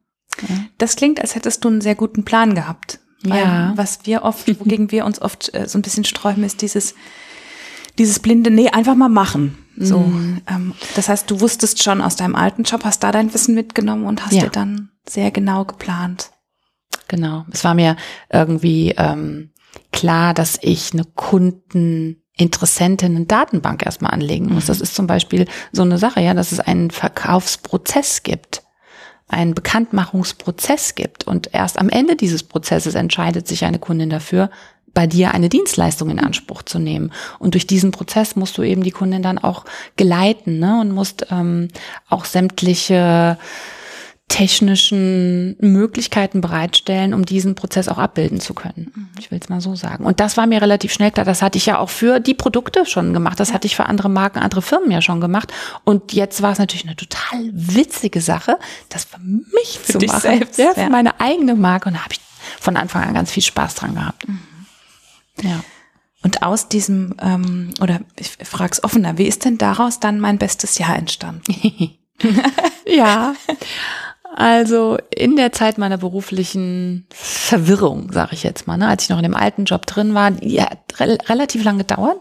Das 0.78 0.96
klingt, 0.96 1.20
als 1.20 1.34
hättest 1.36 1.64
du 1.64 1.70
einen 1.70 1.82
sehr 1.82 1.96
guten 1.96 2.24
Plan 2.24 2.54
gehabt. 2.54 3.00
Ja. 3.26 3.74
Was 3.76 4.02
wir 4.06 4.24
oft, 4.24 4.48
wogegen 4.60 4.92
wir 4.92 5.06
uns 5.06 5.22
oft 5.22 5.54
äh, 5.56 5.68
so 5.68 5.78
ein 5.78 5.82
bisschen 5.82 6.04
sträuben, 6.04 6.44
ist 6.44 6.62
dieses, 6.62 6.94
dieses 7.98 8.20
blinde, 8.20 8.52
nee, 8.52 8.70
einfach 8.70 8.96
mal 8.96 9.10
machen. 9.10 9.58
So, 9.78 10.00
Mhm. 10.00 10.42
ähm, 10.48 10.74
das 10.96 11.10
heißt, 11.10 11.32
du 11.32 11.42
wusstest 11.42 11.82
schon 11.82 12.00
aus 12.02 12.16
deinem 12.16 12.36
alten 12.36 12.62
Job, 12.64 12.84
hast 12.84 13.02
da 13.04 13.12
dein 13.12 13.34
Wissen 13.34 13.56
mitgenommen 13.56 14.06
und 14.06 14.24
hast 14.24 14.34
Ja. 14.34 14.44
dir 14.44 14.50
dann 14.50 14.90
sehr 15.08 15.32
genau 15.32 15.66
geplant. 15.66 16.30
Genau. 17.08 17.46
Es 17.52 17.64
war 17.64 17.74
mir 17.74 17.96
irgendwie 18.32 18.94
ähm, 18.98 19.52
klar, 19.92 20.34
dass 20.36 20.60
ich 20.62 20.94
eine 20.94 21.06
Kundeninteressentinnen-Datenbank 22.38 23.86
erstmal 23.86 24.12
anlegen 24.12 24.52
muss. 24.54 24.66
Das 24.66 24.82
ist 24.82 24.96
zum 24.96 25.08
Beispiel 25.08 25.46
so 25.72 25.84
eine 25.84 25.98
Sache, 25.98 26.22
ja, 26.22 26.34
dass 26.34 26.52
es 26.52 26.60
einen 26.60 26.92
Verkaufsprozess 26.92 28.24
gibt, 28.24 28.64
einen 29.28 29.54
Bekanntmachungsprozess 29.54 30.96
gibt 30.96 31.26
und 31.26 31.54
erst 31.54 31.80
am 31.80 31.90
Ende 31.90 32.16
dieses 32.16 32.44
Prozesses 32.44 32.96
entscheidet 32.96 33.48
sich 33.48 33.66
eine 33.66 33.80
Kundin 33.80 34.10
dafür, 34.10 34.50
bei 34.94 35.08
dir 35.08 35.34
eine 35.34 35.50
Dienstleistung 35.50 36.10
in 36.12 36.20
Anspruch 36.20 36.62
zu 36.62 36.78
nehmen. 36.78 37.12
Und 37.40 37.56
durch 37.56 37.66
diesen 37.66 37.92
Prozess 37.92 38.36
musst 38.36 38.58
du 38.60 38.64
eben 38.64 38.84
die 38.84 38.92
Kundin 38.92 39.24
dann 39.24 39.40
auch 39.40 39.66
geleiten 39.96 40.60
ne? 40.60 40.80
und 40.82 40.92
musst 40.92 41.28
ähm, 41.32 41.70
auch 42.10 42.26
sämtliche 42.26 43.40
technischen 44.30 45.56
Möglichkeiten 45.60 46.42
bereitstellen, 46.42 47.14
um 47.14 47.26
diesen 47.26 47.54
Prozess 47.54 47.88
auch 47.88 48.00
abbilden 48.00 48.40
zu 48.40 48.54
können. 48.54 49.12
Ich 49.20 49.30
will 49.30 49.40
es 49.40 49.50
mal 49.50 49.62
so 49.62 49.76
sagen. 49.76 50.06
Und 50.06 50.20
das 50.20 50.38
war 50.38 50.48
mir 50.48 50.62
relativ 50.62 50.92
schnell 50.92 51.12
klar. 51.12 51.26
Das 51.26 51.42
hatte 51.42 51.58
ich 51.58 51.68
ja 51.68 51.78
auch 51.78 51.90
für 51.90 52.20
die 52.20 52.34
Produkte 52.34 52.86
schon 52.86 53.14
gemacht. 53.14 53.40
Das 53.40 53.54
hatte 53.54 53.68
ich 53.68 53.76
für 53.76 53.86
andere 53.86 54.10
Marken, 54.10 54.40
andere 54.40 54.64
Firmen 54.64 54.90
ja 54.90 55.02
schon 55.02 55.22
gemacht. 55.22 55.54
Und 55.84 56.14
jetzt 56.14 56.42
war 56.42 56.52
es 56.52 56.58
natürlich 56.58 56.86
eine 56.86 56.96
total 56.96 57.50
witzige 57.54 58.22
Sache, 58.22 58.58
das 58.90 59.04
für 59.04 59.20
mich 59.20 59.80
Für 59.80 59.94
zu 59.94 59.98
dich 60.00 60.12
machen. 60.12 60.22
selbst, 60.22 60.58
ja, 60.58 60.74
für 60.74 60.82
ja. 60.82 60.90
meine 60.90 61.20
eigene 61.20 61.54
Marke. 61.54 61.90
Und 61.90 61.96
da 61.96 62.04
habe 62.04 62.14
ich 62.14 62.22
von 62.60 62.76
Anfang 62.76 63.04
an 63.04 63.14
ganz 63.14 63.30
viel 63.32 63.44
Spaß 63.44 63.76
dran 63.76 63.94
gehabt. 63.94 64.26
Ja. 65.42 65.64
Und 66.24 66.42
aus 66.42 66.70
diesem, 66.70 67.16
ähm, 67.22 67.74
oder 67.82 68.00
ich 68.18 68.32
frag's 68.48 68.84
offener, 68.84 69.18
wie 69.18 69.28
ist 69.28 69.46
denn 69.46 69.58
daraus 69.58 70.00
dann 70.00 70.20
mein 70.20 70.38
bestes 70.40 70.78
Jahr 70.78 70.96
entstanden? 70.96 71.54
Ja, 72.86 73.36
also 74.36 74.98
in 75.16 75.36
der 75.36 75.52
Zeit 75.52 75.78
meiner 75.78 75.98
beruflichen 75.98 77.06
Verwirrung, 77.12 78.12
sage 78.12 78.34
ich 78.34 78.44
jetzt 78.44 78.68
mal, 78.68 78.78
ne, 78.78 78.88
als 78.88 79.04
ich 79.04 79.10
noch 79.10 79.18
in 79.18 79.24
dem 79.24 79.36
alten 79.36 79.66
Job 79.66 79.86
drin 79.86 80.14
war, 80.14 80.32
die 80.32 80.62
hat 80.62 81.00
re 81.00 81.18
relativ 81.28 81.64
lange 81.64 81.80
gedauert. 81.80 82.18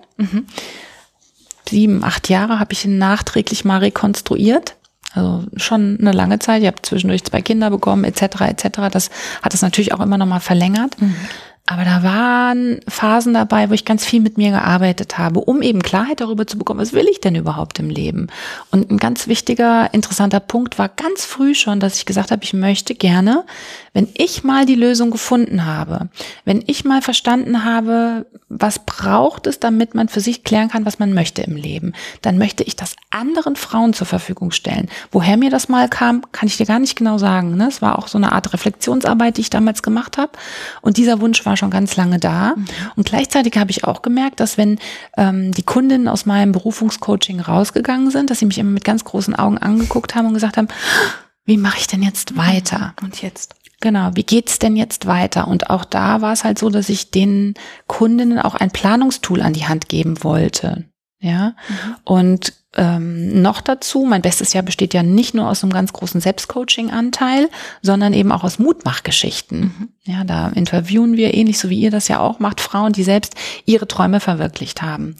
Sieben, 1.68 2.04
acht 2.04 2.28
Jahre 2.28 2.58
habe 2.58 2.72
ich 2.72 2.84
ihn 2.84 2.98
nachträglich 2.98 3.64
mal 3.64 3.78
rekonstruiert. 3.78 4.76
Also 5.14 5.44
schon 5.56 5.98
eine 6.00 6.12
lange 6.12 6.38
Zeit. 6.38 6.62
Ich 6.62 6.66
habe 6.66 6.82
zwischendurch 6.82 7.24
zwei 7.24 7.42
Kinder 7.42 7.70
bekommen, 7.70 8.04
etc. 8.04 8.22
etc. 8.42 8.68
Das 8.90 9.10
hat 9.42 9.54
es 9.54 9.62
natürlich 9.62 9.92
auch 9.92 10.00
immer 10.00 10.18
noch 10.18 10.26
mal 10.26 10.40
verlängert. 10.40 10.96
Aber 11.66 11.84
da 11.84 12.02
waren 12.02 12.80
Phasen 12.88 13.34
dabei, 13.34 13.70
wo 13.70 13.74
ich 13.74 13.84
ganz 13.84 14.04
viel 14.04 14.20
mit 14.20 14.36
mir 14.36 14.50
gearbeitet 14.50 15.16
habe, 15.16 15.40
um 15.40 15.62
eben 15.62 15.80
Klarheit 15.80 16.20
darüber 16.20 16.44
zu 16.44 16.58
bekommen, 16.58 16.80
was 16.80 16.92
will 16.92 17.06
ich 17.08 17.20
denn 17.20 17.36
überhaupt 17.36 17.78
im 17.78 17.88
Leben? 17.88 18.26
Und 18.72 18.90
ein 18.90 18.98
ganz 18.98 19.28
wichtiger, 19.28 19.94
interessanter 19.94 20.40
Punkt 20.40 20.78
war 20.78 20.88
ganz 20.88 21.24
früh 21.24 21.54
schon, 21.54 21.78
dass 21.78 21.96
ich 21.96 22.04
gesagt 22.04 22.32
habe, 22.32 22.42
ich 22.42 22.52
möchte 22.52 22.96
gerne, 22.96 23.44
wenn 23.92 24.08
ich 24.14 24.42
mal 24.42 24.66
die 24.66 24.74
Lösung 24.74 25.12
gefunden 25.12 25.64
habe, 25.64 26.08
wenn 26.44 26.64
ich 26.66 26.84
mal 26.84 27.00
verstanden 27.00 27.64
habe, 27.64 28.26
was 28.48 28.80
braucht 28.80 29.46
es, 29.46 29.60
damit 29.60 29.94
man 29.94 30.08
für 30.08 30.20
sich 30.20 30.42
klären 30.42 30.68
kann, 30.68 30.84
was 30.84 30.98
man 30.98 31.14
möchte 31.14 31.42
im 31.42 31.54
Leben, 31.54 31.92
dann 32.22 32.38
möchte 32.38 32.64
ich 32.64 32.74
das 32.74 32.96
anderen 33.12 33.56
Frauen 33.56 33.92
zur 33.92 34.06
Verfügung 34.06 34.50
stellen. 34.50 34.88
Woher 35.10 35.36
mir 35.36 35.50
das 35.50 35.68
mal 35.68 35.88
kam, 35.88 36.22
kann 36.32 36.46
ich 36.46 36.56
dir 36.56 36.66
gar 36.66 36.78
nicht 36.78 36.96
genau 36.96 37.18
sagen. 37.18 37.56
Ne? 37.56 37.68
Es 37.68 37.82
war 37.82 37.98
auch 37.98 38.08
so 38.08 38.18
eine 38.18 38.32
Art 38.32 38.52
Reflexionsarbeit, 38.52 39.36
die 39.36 39.42
ich 39.42 39.50
damals 39.50 39.82
gemacht 39.82 40.18
habe. 40.18 40.32
Und 40.80 40.96
dieser 40.96 41.20
Wunsch 41.20 41.44
war 41.46 41.56
schon 41.56 41.70
ganz 41.70 41.96
lange 41.96 42.18
da. 42.18 42.54
Und 42.96 43.06
gleichzeitig 43.06 43.56
habe 43.56 43.70
ich 43.70 43.84
auch 43.84 44.02
gemerkt, 44.02 44.40
dass 44.40 44.58
wenn 44.58 44.78
ähm, 45.16 45.52
die 45.52 45.62
Kundinnen 45.62 46.08
aus 46.08 46.26
meinem 46.26 46.52
Berufungscoaching 46.52 47.40
rausgegangen 47.40 48.10
sind, 48.10 48.30
dass 48.30 48.38
sie 48.38 48.46
mich 48.46 48.58
immer 48.58 48.70
mit 48.70 48.84
ganz 48.84 49.04
großen 49.04 49.34
Augen 49.34 49.58
angeguckt 49.58 50.14
haben 50.14 50.26
und 50.26 50.34
gesagt 50.34 50.56
haben, 50.56 50.68
wie 51.44 51.56
mache 51.56 51.78
ich 51.78 51.86
denn 51.86 52.02
jetzt 52.02 52.36
weiter? 52.36 52.94
Und 53.02 53.20
jetzt? 53.22 53.54
Genau, 53.80 54.10
wie 54.14 54.22
geht's 54.22 54.60
denn 54.60 54.76
jetzt 54.76 55.06
weiter? 55.06 55.48
Und 55.48 55.68
auch 55.68 55.84
da 55.84 56.20
war 56.20 56.32
es 56.32 56.44
halt 56.44 56.58
so, 56.58 56.70
dass 56.70 56.88
ich 56.88 57.10
den 57.10 57.54
Kundinnen 57.88 58.38
auch 58.38 58.54
ein 58.54 58.70
Planungstool 58.70 59.42
an 59.42 59.54
die 59.54 59.66
Hand 59.66 59.88
geben 59.88 60.22
wollte. 60.22 60.84
Ja. 61.18 61.54
Und 62.04 62.52
ähm, 62.74 63.42
noch 63.42 63.60
dazu, 63.60 64.04
mein 64.04 64.22
bestes 64.22 64.52
Jahr 64.52 64.62
besteht 64.62 64.94
ja 64.94 65.02
nicht 65.02 65.34
nur 65.34 65.48
aus 65.48 65.62
einem 65.62 65.72
ganz 65.72 65.92
großen 65.92 66.20
Selbstcoaching-Anteil, 66.20 67.48
sondern 67.82 68.14
eben 68.14 68.32
auch 68.32 68.44
aus 68.44 68.58
Mutmachgeschichten. 68.58 69.92
Ja, 70.04 70.24
da 70.24 70.48
interviewen 70.48 71.16
wir, 71.16 71.34
ähnlich 71.34 71.58
so 71.58 71.68
wie 71.68 71.80
ihr 71.80 71.90
das 71.90 72.08
ja 72.08 72.20
auch 72.20 72.38
macht, 72.38 72.60
Frauen, 72.60 72.92
die 72.92 73.04
selbst 73.04 73.34
ihre 73.66 73.86
Träume 73.86 74.20
verwirklicht 74.20 74.82
haben. 74.82 75.16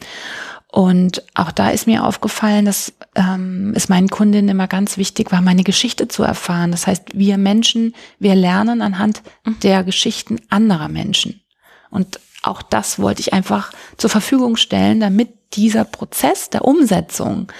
Und 0.73 1.21
auch 1.35 1.51
da 1.51 1.69
ist 1.69 1.85
mir 1.85 2.03
aufgefallen, 2.03 2.65
dass 2.65 2.93
ähm, 3.13 3.73
es 3.75 3.89
meinen 3.89 4.09
Kundinnen 4.09 4.49
immer 4.49 4.67
ganz 4.67 4.97
wichtig 4.97 5.31
war, 5.31 5.41
meine 5.41 5.63
Geschichte 5.63 6.07
zu 6.07 6.23
erfahren. 6.23 6.71
Das 6.71 6.87
heißt, 6.87 7.09
wir 7.13 7.37
Menschen, 7.37 7.93
wir 8.17 8.33
lernen 8.33 8.81
anhand 8.81 9.21
der 9.61 9.83
Geschichten 9.83 10.37
anderer 10.49 10.87
Menschen. 10.87 11.41
Und 11.91 12.19
auch 12.41 12.63
das 12.63 12.97
wollte 12.97 13.21
ich 13.21 13.33
einfach 13.33 13.71
zur 13.97 14.09
Verfügung 14.09 14.55
stellen, 14.55 14.99
damit 14.99 15.29
dieser 15.55 15.83
Prozess 15.85 16.49
der 16.49 16.65
Umsetzung 16.65 17.51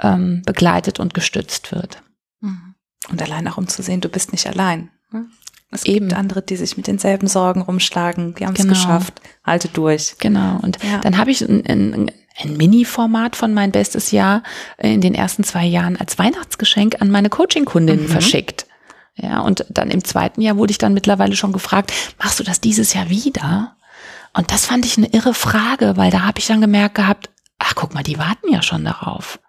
ähm, 0.00 0.42
begleitet 0.44 1.00
und 1.00 1.14
gestützt 1.14 1.72
wird. 1.72 2.02
Und 3.10 3.20
allein 3.20 3.48
auch 3.48 3.58
um 3.58 3.66
zu 3.68 3.82
sehen, 3.82 4.00
du 4.00 4.08
bist 4.08 4.32
nicht 4.32 4.46
allein. 4.46 4.90
ne? 5.10 5.26
Es 5.74 5.84
Eben. 5.86 6.08
gibt 6.08 6.18
andere, 6.18 6.42
die 6.42 6.56
sich 6.56 6.76
mit 6.76 6.86
denselben 6.86 7.26
Sorgen 7.28 7.62
rumschlagen, 7.62 8.34
die 8.34 8.44
haben 8.44 8.52
es 8.54 8.60
Genau. 8.62 8.74
geschafft, 8.74 9.20
halte 9.42 9.68
durch. 9.68 10.16
Genau. 10.18 10.58
Und 10.62 10.78
Ja. 10.84 10.98
dann 11.00 11.16
habe 11.16 11.30
ich 11.30 11.40
ein, 11.40 11.64
ein, 11.66 12.10
ein 12.38 12.56
Mini-Format 12.58 13.36
von 13.36 13.54
mein 13.54 13.72
bestes 13.72 14.10
Jahr 14.10 14.42
in 14.78 15.00
den 15.00 15.14
ersten 15.14 15.44
zwei 15.44 15.64
Jahren 15.64 15.96
als 15.96 16.18
Weihnachtsgeschenk 16.18 17.00
an 17.00 17.10
meine 17.10 17.30
Coaching-Kundinnen 17.30 18.06
verschickt. 18.08 18.66
Ja, 19.16 19.40
und 19.40 19.64
dann 19.70 19.90
im 19.90 20.04
zweiten 20.04 20.40
Jahr 20.42 20.56
wurde 20.58 20.70
ich 20.72 20.78
dann 20.78 20.94
mittlerweile 20.94 21.36
schon 21.36 21.52
gefragt, 21.52 21.92
machst 22.18 22.38
du 22.38 22.44
das 22.44 22.60
dieses 22.60 22.92
Jahr 22.94 23.08
wieder? 23.10 23.76
Und 24.34 24.50
das 24.52 24.66
fand 24.66 24.84
ich 24.86 24.96
eine 24.98 25.08
irre 25.12 25.34
Frage, 25.34 25.96
weil 25.96 26.10
da 26.10 26.22
habe 26.22 26.38
ich 26.38 26.46
dann 26.46 26.60
gemerkt 26.62 26.94
gehabt, 26.96 27.28
ach 27.72 27.74
guck 27.74 27.94
mal, 27.94 28.02
die 28.02 28.18
warten 28.18 28.52
ja 28.52 28.62
schon 28.62 28.84
darauf. 28.84 29.40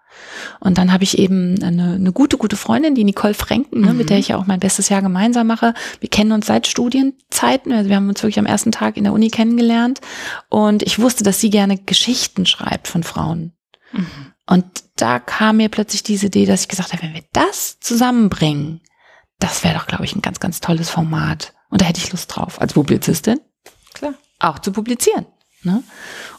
Und 0.60 0.78
dann 0.78 0.94
habe 0.94 1.04
ich 1.04 1.18
eben 1.18 1.62
eine, 1.62 1.96
eine 1.96 2.14
gute, 2.14 2.38
gute 2.38 2.56
Freundin, 2.56 2.96
die 2.96 3.04
Nicole 3.04 3.34
Franken, 3.34 3.82
ne, 3.82 3.94
mit 3.94 4.10
der 4.10 4.20
ich 4.20 4.30
ja 4.30 4.38
auch 4.38 4.46
mein 4.46 4.60
bestes 4.60 4.90
Jahr 4.90 5.02
gemeinsam 5.02 5.48
mache. 5.48 5.74
Wir 6.00 6.10
kennen 6.10 6.32
uns 6.32 6.46
seit 6.48 6.68
Studienzeiten. 6.68 7.72
Also 7.74 7.90
wir 7.90 7.96
haben 7.98 8.08
uns 8.08 8.22
wirklich 8.24 8.40
am 8.40 8.46
ersten 8.46 8.72
Tag 8.72 8.96
in 8.96 9.04
der 9.04 9.14
Uni 9.14 9.30
kennengelernt. 9.30 10.00
Und 10.50 10.84
ich 10.84 11.00
wusste, 11.00 11.24
dass 11.24 11.40
sie 11.40 11.50
gerne 11.50 11.78
Geschichten 11.78 12.46
schreibt 12.46 12.88
von 12.88 13.04
Frauen. 13.04 13.54
Und 14.46 14.66
da 14.96 15.20
kam 15.20 15.58
mir 15.58 15.70
plötzlich 15.70 16.04
diese 16.04 16.28
Idee, 16.28 16.46
dass 16.46 16.62
ich 16.62 16.68
gesagt 16.68 16.94
habe, 16.94 17.04
wenn 17.04 17.14
wir 17.14 17.24
das 17.34 17.80
zusammenbringen, 17.80 18.82
das 19.40 19.64
wäre 19.64 19.76
doch, 19.76 19.88
glaube 19.88 20.06
ich, 20.06 20.16
ein 20.16 20.22
ganz, 20.22 20.40
ganz 20.40 20.62
tolles 20.62 20.90
Format. 20.90 21.54
Und 21.70 21.82
da 21.82 21.86
hätte 21.86 22.00
ich 22.00 22.12
Lust 22.12 22.34
drauf, 22.36 22.62
als 22.62 22.74
Publizistin 22.74 23.42
Klar. 23.94 24.14
auch 24.40 24.60
zu 24.60 24.72
publizieren. 24.72 25.26
Ne? 25.64 25.84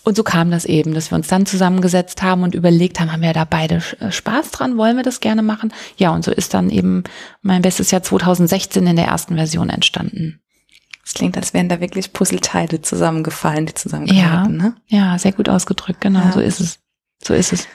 Und 0.02 0.16
so 0.16 0.22
kam 0.22 0.50
das 0.50 0.64
eben, 0.64 0.94
dass 0.94 1.10
wir 1.10 1.16
uns 1.16 1.28
dann 1.28 1.46
zusammengesetzt 1.46 2.22
haben 2.22 2.42
und 2.42 2.54
überlegt 2.54 3.00
haben, 3.00 3.10
haben 3.10 3.22
wir 3.22 3.32
da 3.32 3.44
beide 3.44 3.82
äh, 4.00 4.12
Spaß 4.12 4.50
dran, 4.50 4.76
wollen 4.76 4.96
wir 4.96 5.02
das 5.02 5.20
gerne 5.20 5.42
machen? 5.42 5.72
Ja, 5.96 6.10
und 6.10 6.24
so 6.24 6.30
ist 6.30 6.52
dann 6.54 6.70
eben 6.70 7.04
mein 7.42 7.62
bestes 7.62 7.90
Jahr 7.90 8.02
2016 8.02 8.86
in 8.86 8.96
der 8.96 9.06
ersten 9.06 9.36
Version 9.36 9.70
entstanden. 9.70 10.40
Es 11.06 11.14
klingt, 11.14 11.36
als 11.36 11.52
wären 11.54 11.68
da 11.68 11.80
wirklich 11.80 12.12
Puzzleteile 12.12 12.80
zusammengefallen, 12.80 13.66
die 13.66 13.74
zusammengehörten. 13.74 14.56
Ne? 14.56 14.74
Ja, 14.88 15.18
sehr 15.18 15.32
gut 15.32 15.48
ausgedrückt, 15.48 16.00
genau, 16.00 16.20
Ja. 16.20 16.32
so 16.32 16.40
ist 16.40 16.60
es. 16.60 16.78
So 17.22 17.34
ist 17.34 17.52
es. 17.52 17.66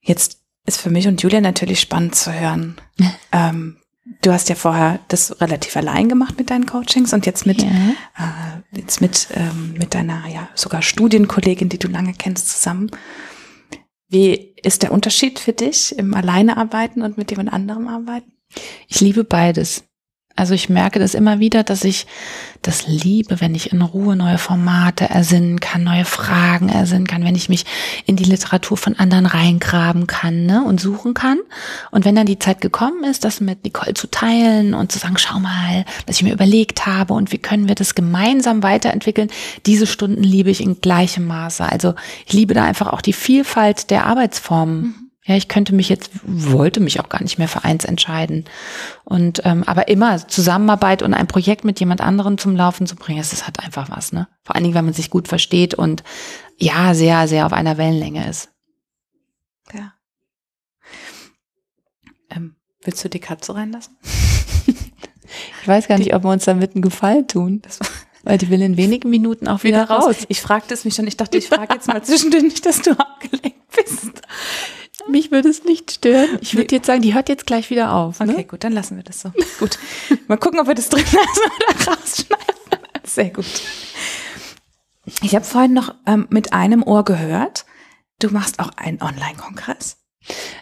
Jetzt 0.00 0.40
ist 0.66 0.80
für 0.80 0.90
mich 0.90 1.06
und 1.06 1.22
Julia 1.22 1.40
natürlich 1.40 1.80
spannend 1.80 2.14
zu 2.14 2.32
hören. 2.32 2.76
ähm, 3.32 3.76
du 4.22 4.32
hast 4.32 4.48
ja 4.48 4.54
vorher 4.54 5.00
das 5.08 5.40
relativ 5.40 5.76
allein 5.76 6.08
gemacht 6.08 6.36
mit 6.38 6.50
deinen 6.50 6.66
Coachings 6.66 7.12
und 7.12 7.26
jetzt 7.26 7.46
mit, 7.46 7.62
Ja. 7.62 7.68
äh, 7.68 8.78
jetzt 8.78 9.00
mit, 9.00 9.28
ähm, 9.34 9.74
mit 9.78 9.94
deiner 9.94 10.26
ja 10.28 10.48
sogar 10.54 10.82
Studienkollegin, 10.82 11.68
die 11.68 11.78
du 11.78 11.88
lange 11.88 12.12
kennst, 12.14 12.48
zusammen. 12.48 12.90
Wie 14.08 14.54
ist 14.62 14.82
der 14.82 14.92
Unterschied 14.92 15.38
für 15.38 15.52
dich 15.52 15.96
im 15.98 16.14
Alleinearbeiten 16.14 17.02
und 17.02 17.16
mit 17.16 17.30
jemand 17.30 17.52
anderem 17.52 17.86
arbeiten? 17.88 18.32
Ich 18.88 19.00
liebe 19.00 19.22
beides. 19.24 19.84
Also 20.40 20.54
ich 20.54 20.70
merke 20.70 20.98
das 20.98 21.12
immer 21.12 21.38
wieder, 21.38 21.64
dass 21.64 21.84
ich 21.84 22.06
das 22.62 22.86
liebe, 22.86 23.42
wenn 23.42 23.54
ich 23.54 23.72
in 23.72 23.82
Ruhe 23.82 24.16
neue 24.16 24.38
Formate 24.38 25.04
ersinnen 25.04 25.60
kann, 25.60 25.84
neue 25.84 26.06
Fragen 26.06 26.70
ersinnen 26.70 27.06
kann, 27.06 27.24
wenn 27.24 27.34
ich 27.34 27.50
mich 27.50 27.66
in 28.06 28.16
die 28.16 28.24
Literatur 28.24 28.78
von 28.78 28.98
anderen 28.98 29.26
reingraben 29.26 30.06
kann 30.06 30.46
ne, 30.46 30.64
und 30.64 30.80
suchen 30.80 31.12
kann. 31.12 31.38
Und 31.90 32.06
wenn 32.06 32.16
dann 32.16 32.24
die 32.24 32.38
Zeit 32.38 32.62
gekommen 32.62 33.04
ist, 33.04 33.22
das 33.26 33.42
mit 33.42 33.64
Nicole 33.64 33.92
zu 33.92 34.06
teilen 34.06 34.72
und 34.72 34.90
zu 34.90 34.98
sagen, 34.98 35.18
schau 35.18 35.38
mal, 35.40 35.84
was 36.06 36.16
ich 36.16 36.22
mir 36.22 36.32
überlegt 36.32 36.86
habe 36.86 37.12
und 37.12 37.32
wie 37.32 37.38
können 37.38 37.68
wir 37.68 37.74
das 37.74 37.94
gemeinsam 37.94 38.62
weiterentwickeln, 38.62 39.28
diese 39.66 39.86
Stunden 39.86 40.22
liebe 40.22 40.48
ich 40.48 40.62
in 40.62 40.80
gleichem 40.80 41.26
Maße. 41.26 41.70
Also 41.70 41.94
ich 42.24 42.32
liebe 42.32 42.54
da 42.54 42.64
einfach 42.64 42.86
auch 42.86 43.02
die 43.02 43.12
Vielfalt 43.12 43.90
der 43.90 44.06
Arbeitsformen 44.06 45.09
Ja, 45.24 45.36
ich 45.36 45.48
könnte 45.48 45.74
mich 45.74 45.90
jetzt, 45.90 46.10
wollte 46.24 46.80
mich 46.80 46.98
auch 46.98 47.10
gar 47.10 47.22
nicht 47.22 47.38
mehr 47.38 47.48
für 47.48 47.62
eins 47.62 47.84
entscheiden. 47.84 48.46
Und 49.04 49.42
ähm, 49.44 49.64
aber 49.64 49.88
immer 49.88 50.26
Zusammenarbeit 50.26 51.02
und 51.02 51.12
ein 51.12 51.26
Projekt 51.26 51.64
mit 51.64 51.78
jemand 51.78 52.00
anderem 52.00 52.38
zum 52.38 52.56
Laufen 52.56 52.86
zu 52.86 52.96
bringen, 52.96 53.18
das 53.18 53.46
hat 53.46 53.60
einfach 53.60 53.90
was, 53.90 54.12
ne? 54.12 54.28
Vor 54.42 54.54
allen 54.54 54.64
Dingen, 54.64 54.74
wenn 54.74 54.86
man 54.86 54.94
sich 54.94 55.10
gut 55.10 55.28
versteht 55.28 55.74
und 55.74 56.02
ja, 56.56 56.94
sehr, 56.94 57.28
sehr 57.28 57.44
auf 57.44 57.52
einer 57.52 57.76
Wellenlänge 57.76 58.28
ist. 58.28 58.48
Ja. 59.74 59.92
Ähm, 62.30 62.56
willst 62.82 63.04
du 63.04 63.10
die 63.10 63.20
Katze 63.20 63.54
reinlassen? 63.54 63.98
ich 64.66 65.68
weiß 65.68 65.86
gar 65.86 65.98
nicht, 65.98 66.14
ob 66.14 66.24
wir 66.24 66.30
uns 66.30 66.46
damit 66.46 66.74
einen 66.74 66.82
Gefallen 66.82 67.28
tun. 67.28 67.60
Weil 68.22 68.38
die 68.38 68.50
will 68.50 68.60
in 68.60 68.76
wenigen 68.76 69.08
Minuten 69.08 69.48
auch 69.48 69.64
wieder, 69.64 69.84
wieder 69.84 69.94
raus. 69.94 70.06
raus. 70.06 70.26
Ich 70.28 70.40
fragte 70.40 70.74
es 70.74 70.84
mich 70.84 70.94
schon. 70.94 71.06
Ich 71.06 71.16
dachte, 71.16 71.38
ich 71.38 71.48
frage 71.48 71.74
jetzt 71.74 71.88
mal 71.88 72.02
zwischendurch 72.04 72.42
nicht, 72.42 72.64
dass 72.66 72.82
du 72.82 72.92
abgelenkt 72.92 73.70
bist. 73.74 74.22
Mich 75.08 75.30
würde 75.30 75.48
es 75.48 75.64
nicht 75.64 75.90
stören. 75.90 76.38
Ich 76.40 76.56
würde 76.56 76.74
jetzt 76.74 76.86
sagen, 76.86 77.02
die 77.02 77.14
hört 77.14 77.28
jetzt 77.28 77.46
gleich 77.46 77.70
wieder 77.70 77.92
auf. 77.92 78.20
Ne? 78.20 78.32
Okay, 78.32 78.44
gut, 78.44 78.64
dann 78.64 78.72
lassen 78.72 78.96
wir 78.96 79.02
das 79.02 79.20
so. 79.20 79.32
gut. 79.58 79.78
Mal 80.28 80.36
gucken, 80.36 80.60
ob 80.60 80.66
wir 80.66 80.74
das 80.74 80.88
drin 80.88 81.04
lassen 81.04 81.50
oder 81.56 81.92
rausschneiden. 81.92 82.54
Sehr 83.04 83.30
gut. 83.30 83.62
Ich 85.22 85.34
habe 85.34 85.44
vorhin 85.44 85.72
noch 85.72 85.94
ähm, 86.06 86.26
mit 86.30 86.52
einem 86.52 86.82
Ohr 86.82 87.04
gehört, 87.04 87.64
du 88.20 88.28
machst 88.30 88.60
auch 88.60 88.70
einen 88.76 89.02
Online-Kongress. 89.02 89.96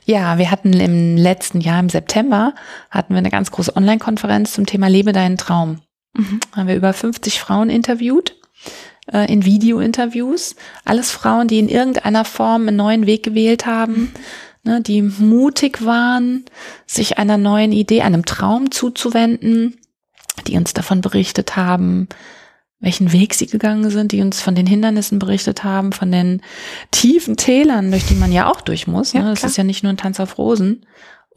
Ja, 0.04 0.38
wir 0.38 0.50
hatten 0.50 0.72
im 0.72 1.16
letzten 1.16 1.60
Jahr 1.60 1.80
im 1.80 1.88
September 1.88 2.54
hatten 2.90 3.12
wir 3.12 3.18
eine 3.18 3.30
ganz 3.30 3.50
große 3.50 3.76
Online-Konferenz 3.76 4.52
zum 4.52 4.66
Thema 4.66 4.88
Lebe 4.88 5.12
deinen 5.12 5.36
Traum. 5.36 5.80
Mhm. 6.14 6.40
Haben 6.54 6.68
wir 6.68 6.76
über 6.76 6.92
50 6.92 7.40
Frauen 7.40 7.68
interviewt 7.68 8.37
äh, 9.12 9.30
in 9.32 9.44
Video-Interviews. 9.44 10.56
Alles 10.84 11.10
Frauen, 11.10 11.48
die 11.48 11.58
in 11.58 11.68
irgendeiner 11.68 12.24
Form 12.24 12.68
einen 12.68 12.76
neuen 12.76 13.06
Weg 13.06 13.22
gewählt 13.22 13.66
haben, 13.66 14.12
mhm. 14.64 14.70
ne, 14.70 14.80
die 14.80 15.02
mutig 15.02 15.84
waren, 15.84 16.44
sich 16.86 17.18
einer 17.18 17.36
neuen 17.36 17.72
Idee, 17.72 18.02
einem 18.02 18.24
Traum 18.24 18.70
zuzuwenden, 18.70 19.76
die 20.46 20.56
uns 20.56 20.72
davon 20.72 21.00
berichtet 21.00 21.56
haben, 21.56 22.08
welchen 22.80 23.12
Weg 23.12 23.34
sie 23.34 23.46
gegangen 23.46 23.90
sind, 23.90 24.12
die 24.12 24.20
uns 24.20 24.40
von 24.40 24.54
den 24.54 24.66
Hindernissen 24.66 25.18
berichtet 25.18 25.64
haben, 25.64 25.92
von 25.92 26.12
den 26.12 26.42
tiefen 26.92 27.36
Tälern, 27.36 27.90
durch 27.90 28.06
die 28.06 28.14
man 28.14 28.30
ja 28.30 28.48
auch 28.48 28.60
durch 28.60 28.86
muss. 28.86 29.12
Ja, 29.12 29.22
ne? 29.22 29.30
Das 29.30 29.42
ist 29.42 29.56
ja 29.56 29.64
nicht 29.64 29.82
nur 29.82 29.92
ein 29.92 29.96
Tanz 29.96 30.20
auf 30.20 30.38
Rosen 30.38 30.86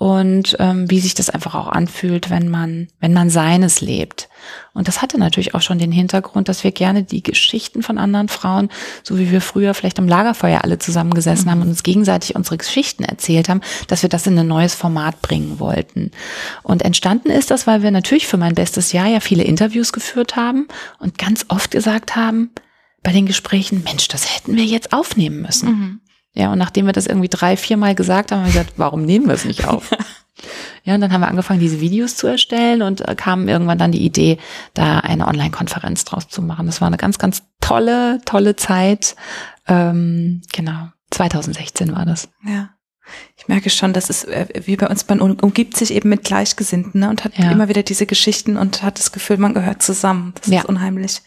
und 0.01 0.55
ähm, 0.57 0.89
wie 0.89 0.99
sich 0.99 1.13
das 1.13 1.29
einfach 1.29 1.53
auch 1.53 1.67
anfühlt, 1.67 2.31
wenn 2.31 2.49
man, 2.49 2.88
wenn 2.99 3.13
man 3.13 3.29
seines 3.29 3.81
lebt. 3.81 4.29
Und 4.73 4.88
das 4.88 5.01
hatte 5.01 5.17
natürlich 5.17 5.54
auch 5.54 5.62
schon 5.62 5.80
den 5.80 5.91
Hintergrund, 5.91 6.49
dass 6.49 6.63
wir 6.63 6.71
gerne 6.71 7.04
die 7.04 7.23
Geschichten 7.23 7.84
von 7.84 7.97
anderen 7.97 8.27
Frauen, 8.27 8.69
so 9.04 9.17
wie 9.17 9.32
wir 9.32 9.41
früher 9.41 9.73
vielleicht 9.73 9.99
am 9.99 10.08
Lagerfeuer 10.08 10.63
alle 10.63 10.80
zusammengesessen 10.80 11.45
mhm. 11.45 11.51
haben 11.51 11.62
und 11.62 11.69
uns 11.69 11.84
gegenseitig 11.84 12.36
unsere 12.36 12.58
Geschichten 12.58 13.04
erzählt 13.04 13.49
haben, 13.49 13.62
dass 13.88 14.01
wir 14.01 14.10
das 14.10 14.27
in 14.27 14.38
ein 14.38 14.47
neues 14.47 14.75
Format 14.75 15.21
bringen 15.21 15.60
wollten. 15.60 16.12
Und 16.63 16.84
entstanden 16.84 17.30
ist 17.30 17.51
das, 17.51 17.67
weil 17.67 17.84
wir 17.84 17.91
natürlich 17.91 18.27
für 18.27 18.38
mein 18.38 18.56
bestes 18.56 18.91
Jahr 18.91 19.08
ja 19.08 19.19
viele 19.19 19.43
Interviews 19.43 19.93
geführt 19.93 20.36
haben 20.36 20.67
und 20.99 21.17
ganz 21.17 21.45
oft 21.49 21.71
gesagt 21.71 22.15
haben, 22.15 22.51
bei 23.04 23.12
den 23.12 23.25
Gesprächen, 23.25 23.84
Mensch, 23.84 24.08
das 24.08 24.36
hätten 24.36 24.56
wir 24.56 24.65
jetzt 24.65 24.93
aufnehmen 24.93 25.41
müssen. 25.41 25.69
Mhm. 25.69 26.01
Ja, 26.34 26.51
und 26.54 26.60
nachdem 26.60 26.86
wir 26.86 26.93
das 26.93 27.08
irgendwie 27.08 27.27
drei, 27.27 27.58
vier 27.58 27.77
Mal 27.77 27.95
gesagt 27.95 28.32
haben, 28.32 28.39
haben 28.39 28.45
wir 28.45 28.54
gesagt, 28.54 28.73
warum 28.77 29.04
nehmen 29.04 29.27
wir 29.27 29.34
es 29.34 29.45
nicht 29.45 29.67
auf? 29.67 29.91
ja, 30.83 30.95
und 30.95 31.01
dann 31.01 31.13
haben 31.13 31.21
wir 31.21 31.27
angefangen, 31.27 31.59
diese 31.59 31.79
Videos 31.79 32.15
zu 32.15 32.27
erstellen 32.27 32.81
und 32.81 33.07
äh, 33.07 33.15
kam 33.15 33.47
irgendwann 33.47 33.77
dann 33.77 33.91
die 33.91 34.03
Idee, 34.03 34.37
da 34.73 34.99
eine 34.99 35.27
Online-Konferenz 35.27 36.05
draus 36.05 36.27
zu 36.27 36.41
machen. 36.41 36.65
Das 36.65 36.81
war 36.81 36.87
eine 36.87 36.97
ganz, 36.97 37.19
ganz 37.19 37.43
tolle, 37.59 38.19
tolle 38.25 38.55
Zeit. 38.55 39.15
Ähm, 39.67 40.41
genau, 40.51 40.87
2016 41.11 41.95
war 41.95 42.05
das. 42.05 42.29
Ja. 42.45 42.69
Ich 43.37 43.47
merke 43.47 43.69
schon, 43.69 43.93
dass 43.93 44.09
es 44.09 44.23
äh, 44.23 44.47
wie 44.65 44.77
bei 44.77 44.87
uns, 44.87 45.07
man 45.07 45.19
umgibt 45.19 45.77
sich 45.77 45.93
eben 45.93 46.09
mit 46.09 46.23
Gleichgesinnten 46.23 47.01
ne, 47.01 47.09
und 47.09 47.23
hat 47.23 47.37
ja. 47.37 47.51
immer 47.51 47.67
wieder 47.67 47.83
diese 47.83 48.05
Geschichten 48.05 48.57
und 48.57 48.83
hat 48.83 48.99
das 48.99 49.11
Gefühl, 49.11 49.37
man 49.37 49.53
gehört 49.53 49.83
zusammen. 49.83 50.33
Das 50.39 50.47
ja. 50.47 50.59
ist 50.59 50.65
unheimlich, 50.65 51.21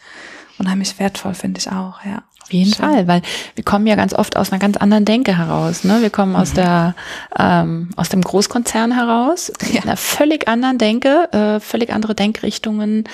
unheimlich 0.57 0.97
wertvoll, 0.99 1.33
finde 1.33 1.59
ich 1.59 1.71
auch, 1.71 2.03
ja. 2.03 2.23
Auf 2.45 2.53
jeden 2.53 2.73
Schön. 2.73 2.85
Fall, 2.85 3.07
weil 3.07 3.23
wir 3.55 3.63
kommen 3.63 3.87
ja 3.87 3.95
ganz 3.95 4.13
oft 4.13 4.37
aus 4.37 4.51
einer 4.51 4.59
ganz 4.59 4.77
anderen 4.77 5.03
Denke 5.03 5.35
heraus. 5.35 5.83
Ne? 5.83 6.03
Wir 6.03 6.11
kommen 6.11 6.33
mhm. 6.33 6.37
aus 6.37 6.53
der 6.53 6.93
ähm, 7.37 7.89
aus 7.95 8.09
dem 8.09 8.21
Großkonzern 8.21 8.91
heraus, 8.91 9.51
ja. 9.73 9.81
einer 9.81 9.97
völlig 9.97 10.47
anderen 10.47 10.77
Denke, 10.77 11.27
äh, 11.31 11.59
völlig 11.59 11.91
andere 11.91 12.13
Denkrichtungen, 12.13 13.05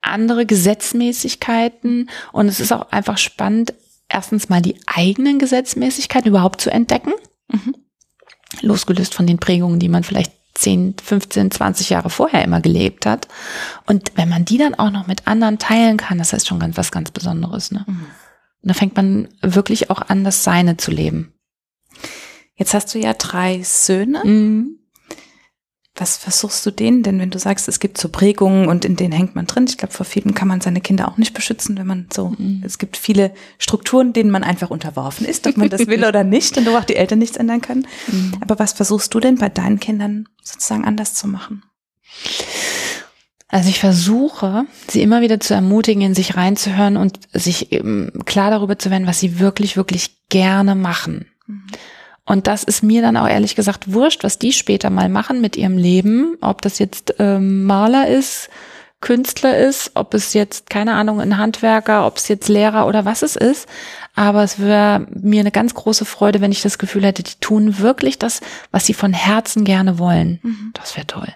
andere 0.00 0.44
Gesetzmäßigkeiten 0.44 2.10
und 2.32 2.48
es 2.48 2.58
ist 2.58 2.72
auch 2.72 2.90
einfach 2.90 3.16
spannend, 3.16 3.74
erstens 4.08 4.48
mal 4.48 4.60
die 4.60 4.74
eigenen 4.86 5.38
Gesetzmäßigkeiten 5.38 6.28
überhaupt 6.28 6.60
zu 6.60 6.70
entdecken, 6.70 7.12
mhm. 7.46 7.76
losgelöst 8.60 9.14
von 9.14 9.28
den 9.28 9.38
Prägungen, 9.38 9.78
die 9.78 9.88
man 9.88 10.02
vielleicht 10.02 10.32
10, 10.54 10.96
15, 11.00 11.52
20 11.52 11.90
Jahre 11.90 12.10
vorher 12.10 12.42
immer 12.42 12.60
gelebt 12.60 13.06
hat. 13.06 13.28
Und 13.86 14.10
wenn 14.16 14.28
man 14.28 14.44
die 14.44 14.58
dann 14.58 14.74
auch 14.74 14.90
noch 14.90 15.06
mit 15.06 15.28
anderen 15.28 15.60
teilen 15.60 15.96
kann, 15.96 16.18
das 16.18 16.32
ist 16.32 16.48
schon 16.48 16.58
ganz 16.58 16.76
was 16.76 16.90
ganz 16.90 17.12
Besonderes. 17.12 17.70
Ne? 17.70 17.84
Mhm. 17.86 18.06
Und 18.62 18.68
da 18.68 18.74
fängt 18.74 18.96
man 18.96 19.28
wirklich 19.40 19.90
auch 19.90 20.02
an, 20.02 20.24
das 20.24 20.44
Seine 20.44 20.76
zu 20.76 20.90
leben. 20.90 21.32
Jetzt 22.54 22.74
hast 22.74 22.94
du 22.94 22.98
ja 22.98 23.14
drei 23.14 23.62
Söhne. 23.62 24.22
Mhm. 24.24 24.76
Was 25.94 26.16
versuchst 26.16 26.64
du 26.64 26.70
denen 26.70 27.02
denn, 27.02 27.18
wenn 27.18 27.30
du 27.30 27.38
sagst, 27.38 27.68
es 27.68 27.80
gibt 27.80 27.98
so 27.98 28.08
Prägungen 28.08 28.68
und 28.68 28.84
in 28.84 28.96
denen 28.96 29.12
hängt 29.12 29.34
man 29.34 29.46
drin? 29.46 29.66
Ich 29.68 29.76
glaube, 29.76 29.92
vor 29.92 30.06
vielen 30.06 30.34
kann 30.34 30.48
man 30.48 30.60
seine 30.60 30.80
Kinder 30.80 31.08
auch 31.08 31.18
nicht 31.18 31.34
beschützen, 31.34 31.76
wenn 31.76 31.86
man 31.86 32.06
so, 32.12 32.30
mhm. 32.38 32.62
es 32.64 32.78
gibt 32.78 32.96
viele 32.96 33.34
Strukturen, 33.58 34.12
denen 34.12 34.30
man 34.30 34.44
einfach 34.44 34.70
unterworfen 34.70 35.26
ist, 35.26 35.46
ob 35.46 35.56
man 35.56 35.68
das 35.68 35.86
will 35.88 36.04
oder 36.06 36.22
nicht 36.22 36.56
und 36.56 36.66
wo 36.66 36.76
auch 36.76 36.84
die 36.84 36.96
Eltern 36.96 37.18
nichts 37.18 37.36
ändern 37.36 37.60
können. 37.60 37.86
Mhm. 38.06 38.34
Aber 38.40 38.58
was 38.58 38.72
versuchst 38.72 39.12
du 39.12 39.20
denn 39.20 39.36
bei 39.36 39.48
deinen 39.48 39.80
Kindern 39.80 40.28
sozusagen 40.42 40.84
anders 40.84 41.14
zu 41.14 41.28
machen? 41.28 41.64
Also 43.50 43.68
ich 43.68 43.80
versuche, 43.80 44.64
sie 44.88 45.02
immer 45.02 45.22
wieder 45.22 45.40
zu 45.40 45.54
ermutigen, 45.54 46.02
in 46.02 46.14
sich 46.14 46.36
reinzuhören 46.36 46.96
und 46.96 47.18
sich 47.32 47.72
eben 47.72 48.12
klar 48.24 48.50
darüber 48.50 48.78
zu 48.78 48.90
werden, 48.90 49.08
was 49.08 49.18
sie 49.18 49.40
wirklich, 49.40 49.76
wirklich 49.76 50.16
gerne 50.28 50.76
machen. 50.76 51.26
Mhm. 51.46 51.66
Und 52.24 52.46
das 52.46 52.62
ist 52.62 52.84
mir 52.84 53.02
dann 53.02 53.16
auch 53.16 53.26
ehrlich 53.26 53.56
gesagt 53.56 53.92
wurscht, 53.92 54.22
was 54.22 54.38
die 54.38 54.52
später 54.52 54.88
mal 54.88 55.08
machen 55.08 55.40
mit 55.40 55.56
ihrem 55.56 55.76
Leben, 55.76 56.36
ob 56.40 56.62
das 56.62 56.78
jetzt 56.78 57.14
ähm, 57.18 57.64
Maler 57.64 58.06
ist, 58.06 58.50
Künstler 59.00 59.58
ist, 59.58 59.92
ob 59.94 60.14
es 60.14 60.32
jetzt, 60.32 60.70
keine 60.70 60.92
Ahnung, 60.92 61.20
ein 61.20 61.38
Handwerker, 61.38 62.06
ob 62.06 62.18
es 62.18 62.28
jetzt 62.28 62.48
Lehrer 62.48 62.86
oder 62.86 63.04
was 63.04 63.22
es 63.22 63.34
ist. 63.34 63.66
Aber 64.14 64.44
es 64.44 64.60
wäre 64.60 65.06
mir 65.10 65.40
eine 65.40 65.50
ganz 65.50 65.74
große 65.74 66.04
Freude, 66.04 66.40
wenn 66.40 66.52
ich 66.52 66.62
das 66.62 66.78
Gefühl 66.78 67.04
hätte, 67.04 67.24
die 67.24 67.40
tun 67.40 67.78
wirklich 67.78 68.18
das, 68.18 68.42
was 68.70 68.86
sie 68.86 68.94
von 68.94 69.12
Herzen 69.12 69.64
gerne 69.64 69.98
wollen. 69.98 70.38
Mhm. 70.42 70.70
Das 70.74 70.96
wäre 70.96 71.06
toll 71.06 71.34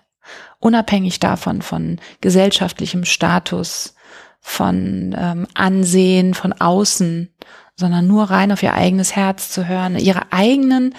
unabhängig 0.64 1.20
davon, 1.20 1.60
von 1.60 2.00
gesellschaftlichem 2.22 3.04
Status, 3.04 3.94
von 4.40 5.14
ähm, 5.18 5.46
Ansehen, 5.54 6.32
von 6.32 6.52
außen, 6.54 7.34
sondern 7.76 8.06
nur 8.06 8.24
rein 8.30 8.50
auf 8.50 8.62
ihr 8.62 8.72
eigenes 8.74 9.14
Herz 9.14 9.50
zu 9.50 9.68
hören, 9.68 9.98
ihre 9.98 10.32
eigenen, 10.32 10.94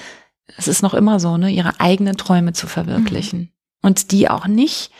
es 0.58 0.68
ist 0.68 0.84
noch 0.84 0.94
immer 0.94 1.20
so, 1.20 1.38
ne, 1.38 1.50
ihre 1.50 1.80
eigenen 1.80 2.16
Träume 2.16 2.54
zu 2.54 2.68
verwirklichen. 2.68 3.40
Mhm. 3.40 3.50
Und 3.82 4.12
die 4.12 4.30
auch 4.30 4.46
nicht 4.46 4.92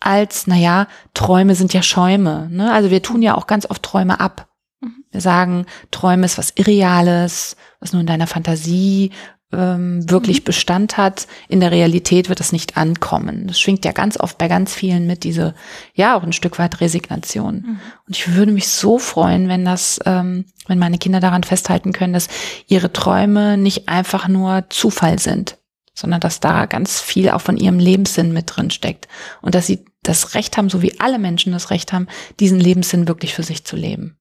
als, 0.00 0.46
naja, 0.46 0.88
Träume 1.14 1.54
sind 1.54 1.72
ja 1.72 1.82
Schäume. 1.82 2.48
Ne? 2.50 2.72
Also 2.72 2.90
wir 2.90 3.02
tun 3.02 3.22
ja 3.22 3.36
auch 3.36 3.46
ganz 3.46 3.66
oft 3.66 3.82
Träume 3.82 4.18
ab. 4.18 4.48
Mhm. 4.80 5.04
Wir 5.12 5.20
sagen, 5.20 5.66
Träume 5.92 6.24
ist 6.24 6.38
was 6.38 6.52
Irreales, 6.56 7.56
was 7.80 7.92
nur 7.92 8.00
in 8.00 8.06
deiner 8.06 8.26
Fantasie 8.26 9.12
ähm, 9.52 10.08
wirklich 10.10 10.40
mhm. 10.40 10.44
Bestand 10.44 10.96
hat, 10.96 11.26
in 11.48 11.60
der 11.60 11.70
Realität 11.70 12.28
wird 12.28 12.40
es 12.40 12.52
nicht 12.52 12.76
ankommen. 12.76 13.46
Das 13.46 13.58
schwingt 13.58 13.84
ja 13.84 13.92
ganz 13.92 14.20
oft 14.20 14.36
bei 14.36 14.48
ganz 14.48 14.74
vielen 14.74 15.06
mit, 15.06 15.24
diese, 15.24 15.54
ja, 15.94 16.16
auch 16.16 16.22
ein 16.22 16.32
Stück 16.32 16.58
weit 16.58 16.80
Resignation. 16.80 17.54
Mhm. 17.54 17.80
Und 18.06 18.16
ich 18.16 18.34
würde 18.34 18.52
mich 18.52 18.68
so 18.68 18.98
freuen, 18.98 19.48
wenn 19.48 19.64
das, 19.64 20.00
ähm, 20.04 20.44
wenn 20.66 20.78
meine 20.78 20.98
Kinder 20.98 21.20
daran 21.20 21.44
festhalten 21.44 21.92
können, 21.92 22.12
dass 22.12 22.28
ihre 22.66 22.92
Träume 22.92 23.56
nicht 23.56 23.88
einfach 23.88 24.28
nur 24.28 24.66
Zufall 24.68 25.18
sind, 25.18 25.56
sondern 25.94 26.20
dass 26.20 26.40
da 26.40 26.66
ganz 26.66 27.00
viel 27.00 27.30
auch 27.30 27.40
von 27.40 27.56
ihrem 27.56 27.78
Lebenssinn 27.78 28.32
mit 28.32 28.54
drin 28.54 28.70
steckt. 28.70 29.08
Und 29.40 29.54
dass 29.54 29.66
sie 29.66 29.84
das 30.02 30.34
Recht 30.34 30.56
haben, 30.56 30.68
so 30.68 30.82
wie 30.82 31.00
alle 31.00 31.18
Menschen 31.18 31.52
das 31.52 31.70
Recht 31.70 31.92
haben, 31.92 32.06
diesen 32.38 32.60
Lebenssinn 32.60 33.08
wirklich 33.08 33.34
für 33.34 33.42
sich 33.42 33.64
zu 33.64 33.76
leben. 33.76 34.17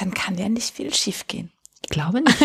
Dann 0.00 0.14
kann 0.14 0.38
ja 0.38 0.48
nicht 0.48 0.74
viel 0.74 0.92
schiefgehen. 0.94 1.50
Ich 1.82 1.88
glaube 1.90 2.20
nicht. 2.20 2.36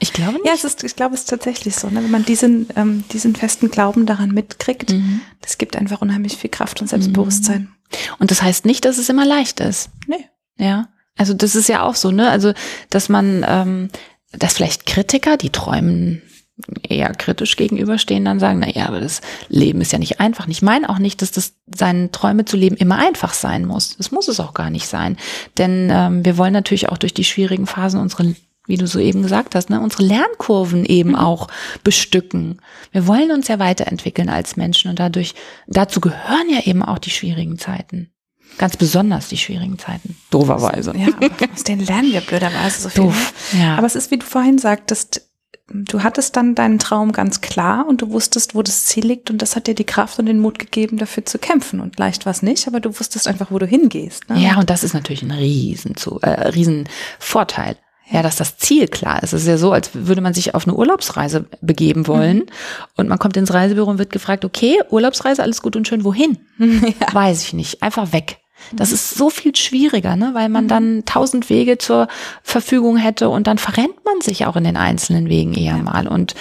Ich 0.00 0.12
glaube 0.12 0.34
nicht. 0.34 0.44
ja, 0.46 0.52
es 0.54 0.64
ist, 0.64 0.82
ich 0.84 0.96
glaube, 0.96 1.14
es 1.14 1.22
ist 1.22 1.30
tatsächlich 1.30 1.76
so, 1.76 1.88
ne? 1.88 2.02
wenn 2.02 2.10
man 2.10 2.24
diesen, 2.24 2.68
ähm, 2.76 3.04
diesen 3.12 3.36
festen 3.36 3.70
Glauben 3.70 4.06
daran 4.06 4.30
mitkriegt, 4.30 4.90
mhm. 4.90 5.20
das 5.40 5.58
gibt 5.58 5.76
einfach 5.76 6.00
unheimlich 6.00 6.36
viel 6.36 6.50
Kraft 6.50 6.80
und 6.80 6.88
Selbstbewusstsein. 6.88 7.62
Mhm. 7.62 7.98
Und 8.18 8.30
das 8.30 8.42
heißt 8.42 8.64
nicht, 8.64 8.84
dass 8.84 8.98
es 8.98 9.08
immer 9.08 9.24
leicht 9.24 9.60
ist. 9.60 9.90
Nee. 10.06 10.26
Ja. 10.56 10.88
Also 11.16 11.34
das 11.34 11.54
ist 11.54 11.68
ja 11.68 11.82
auch 11.82 11.96
so, 11.96 12.10
ne? 12.10 12.30
Also, 12.30 12.52
dass 12.88 13.08
man, 13.08 13.44
ähm, 13.46 13.90
dass 14.32 14.54
vielleicht 14.54 14.86
Kritiker, 14.86 15.36
die 15.36 15.50
träumen 15.50 16.22
eher 16.88 17.12
kritisch 17.14 17.56
gegenüberstehen, 17.56 18.24
dann 18.24 18.40
sagen, 18.40 18.58
na 18.60 18.70
ja, 18.70 18.86
aber 18.86 19.00
das 19.00 19.20
Leben 19.48 19.80
ist 19.80 19.92
ja 19.92 19.98
nicht 19.98 20.20
einfach. 20.20 20.48
Ich 20.48 20.62
meine 20.62 20.88
auch 20.88 20.98
nicht, 20.98 21.22
dass 21.22 21.30
das 21.30 21.54
seine 21.74 22.10
Träume 22.10 22.44
zu 22.44 22.56
leben 22.56 22.76
immer 22.76 22.98
einfach 22.98 23.34
sein 23.34 23.64
muss. 23.64 23.96
Das 23.96 24.10
muss 24.10 24.28
es 24.28 24.40
auch 24.40 24.54
gar 24.54 24.70
nicht 24.70 24.86
sein. 24.86 25.16
Denn 25.58 25.88
ähm, 25.90 26.24
wir 26.24 26.36
wollen 26.36 26.52
natürlich 26.52 26.88
auch 26.88 26.98
durch 26.98 27.14
die 27.14 27.24
schwierigen 27.24 27.66
Phasen 27.66 28.00
unsere, 28.00 28.34
wie 28.66 28.76
du 28.76 28.86
so 28.86 28.98
eben 28.98 29.22
gesagt 29.22 29.54
hast, 29.54 29.70
ne, 29.70 29.80
unsere 29.80 30.02
Lernkurven 30.02 30.84
eben 30.84 31.10
mhm. 31.10 31.16
auch 31.16 31.48
bestücken. 31.84 32.60
Wir 32.92 33.06
wollen 33.06 33.30
uns 33.30 33.48
ja 33.48 33.58
weiterentwickeln 33.58 34.28
als 34.28 34.56
Menschen 34.56 34.90
und 34.90 34.98
dadurch, 34.98 35.34
dazu 35.66 36.00
gehören 36.00 36.50
ja 36.50 36.60
eben 36.64 36.82
auch 36.82 36.98
die 36.98 37.10
schwierigen 37.10 37.58
Zeiten. 37.58 38.10
Ganz 38.58 38.76
besonders 38.76 39.28
die 39.28 39.38
schwierigen 39.38 39.78
Zeiten. 39.78 40.16
Doverweise. 40.30 40.92
Ja, 40.96 41.08
aus 41.54 41.64
denen 41.64 41.84
lernen 41.84 42.12
wir 42.12 42.20
blöderweise 42.20 42.82
so 42.82 42.88
viel. 42.88 43.04
Doof, 43.04 43.32
ne? 43.52 43.60
ja. 43.60 43.76
Aber 43.76 43.86
es 43.86 43.94
ist, 43.94 44.10
wie 44.10 44.18
du 44.18 44.26
vorhin 44.26 44.58
sagtest, 44.58 45.29
du 45.72 46.02
hattest 46.02 46.36
dann 46.36 46.54
deinen 46.54 46.78
Traum 46.78 47.12
ganz 47.12 47.40
klar 47.40 47.86
und 47.86 48.02
du 48.02 48.10
wusstest, 48.10 48.54
wo 48.54 48.62
das 48.62 48.84
Ziel 48.86 49.06
liegt 49.06 49.30
und 49.30 49.40
das 49.40 49.56
hat 49.56 49.66
dir 49.66 49.74
die 49.74 49.84
Kraft 49.84 50.18
und 50.18 50.26
den 50.26 50.40
Mut 50.40 50.58
gegeben, 50.58 50.98
dafür 50.98 51.24
zu 51.24 51.38
kämpfen. 51.38 51.80
Und 51.80 51.98
leicht 51.98 52.26
war 52.26 52.32
es 52.32 52.42
nicht, 52.42 52.66
aber 52.66 52.80
du 52.80 52.98
wusstest 52.98 53.28
einfach, 53.28 53.50
wo 53.50 53.58
du 53.58 53.66
hingehst. 53.66 54.28
Ne? 54.28 54.38
Ja, 54.38 54.58
und 54.58 54.70
das 54.70 54.84
ist 54.84 54.94
natürlich 54.94 55.22
ein 55.22 55.30
riesen, 55.30 55.94
äh, 56.22 56.48
riesen 56.48 56.88
Vorteil. 57.18 57.76
Ja, 58.12 58.22
dass 58.22 58.34
das 58.34 58.56
Ziel 58.58 58.88
klar 58.88 59.22
ist. 59.22 59.32
Es 59.32 59.42
ist 59.42 59.48
ja 59.48 59.56
so, 59.56 59.70
als 59.70 59.90
würde 59.94 60.20
man 60.20 60.34
sich 60.34 60.56
auf 60.56 60.66
eine 60.66 60.74
Urlaubsreise 60.74 61.46
begeben 61.60 62.08
wollen 62.08 62.38
mhm. 62.38 62.46
und 62.96 63.08
man 63.08 63.20
kommt 63.20 63.36
ins 63.36 63.54
Reisebüro 63.54 63.88
und 63.88 63.98
wird 63.98 64.10
gefragt, 64.10 64.44
okay, 64.44 64.80
Urlaubsreise, 64.90 65.42
alles 65.42 65.62
gut 65.62 65.76
und 65.76 65.86
schön, 65.86 66.04
wohin? 66.04 66.38
Ja. 66.58 67.14
Weiß 67.14 67.44
ich 67.44 67.52
nicht, 67.52 67.82
einfach 67.82 68.12
weg. 68.12 68.38
Das 68.72 68.92
ist 68.92 69.10
so 69.10 69.30
viel 69.30 69.54
schwieriger, 69.56 70.16
ne? 70.16 70.30
weil 70.34 70.48
man 70.48 70.64
mhm. 70.64 70.68
dann 70.68 71.04
tausend 71.04 71.50
Wege 71.50 71.78
zur 71.78 72.08
Verfügung 72.42 72.96
hätte 72.96 73.28
und 73.28 73.46
dann 73.46 73.58
verrennt 73.58 74.04
man 74.04 74.20
sich 74.20 74.46
auch 74.46 74.56
in 74.56 74.64
den 74.64 74.76
einzelnen 74.76 75.28
Wegen 75.28 75.54
eher 75.54 75.76
ja. 75.76 75.82
mal. 75.82 76.06
Und 76.06 76.34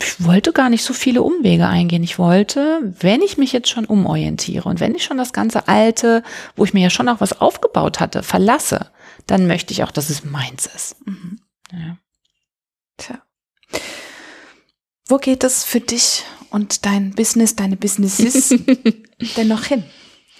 ich 0.00 0.24
wollte 0.24 0.52
gar 0.52 0.70
nicht 0.70 0.84
so 0.84 0.92
viele 0.92 1.22
Umwege 1.22 1.66
eingehen. 1.66 2.02
Ich 2.02 2.18
wollte, 2.18 2.94
wenn 3.00 3.22
ich 3.22 3.38
mich 3.38 3.52
jetzt 3.52 3.68
schon 3.68 3.84
umorientiere 3.84 4.68
und 4.68 4.80
wenn 4.80 4.94
ich 4.94 5.04
schon 5.04 5.18
das 5.18 5.32
ganze 5.32 5.68
Alte, 5.68 6.22
wo 6.56 6.64
ich 6.64 6.74
mir 6.74 6.82
ja 6.82 6.90
schon 6.90 7.08
auch 7.08 7.20
was 7.20 7.40
aufgebaut 7.40 8.00
hatte, 8.00 8.22
verlasse, 8.22 8.90
dann 9.26 9.46
möchte 9.46 9.72
ich 9.72 9.84
auch, 9.84 9.90
dass 9.90 10.10
es 10.10 10.24
meins 10.24 10.66
ist. 10.66 10.96
Mhm. 11.06 11.40
Ja. 11.72 11.96
Tja. 12.96 13.22
Wo 15.06 15.18
geht 15.18 15.44
es 15.44 15.64
für 15.64 15.80
dich 15.80 16.24
und 16.50 16.86
dein 16.86 17.12
Business, 17.14 17.56
deine 17.56 17.76
Businesses 17.76 18.48
denn 19.36 19.48
noch 19.48 19.64
hin? 19.64 19.84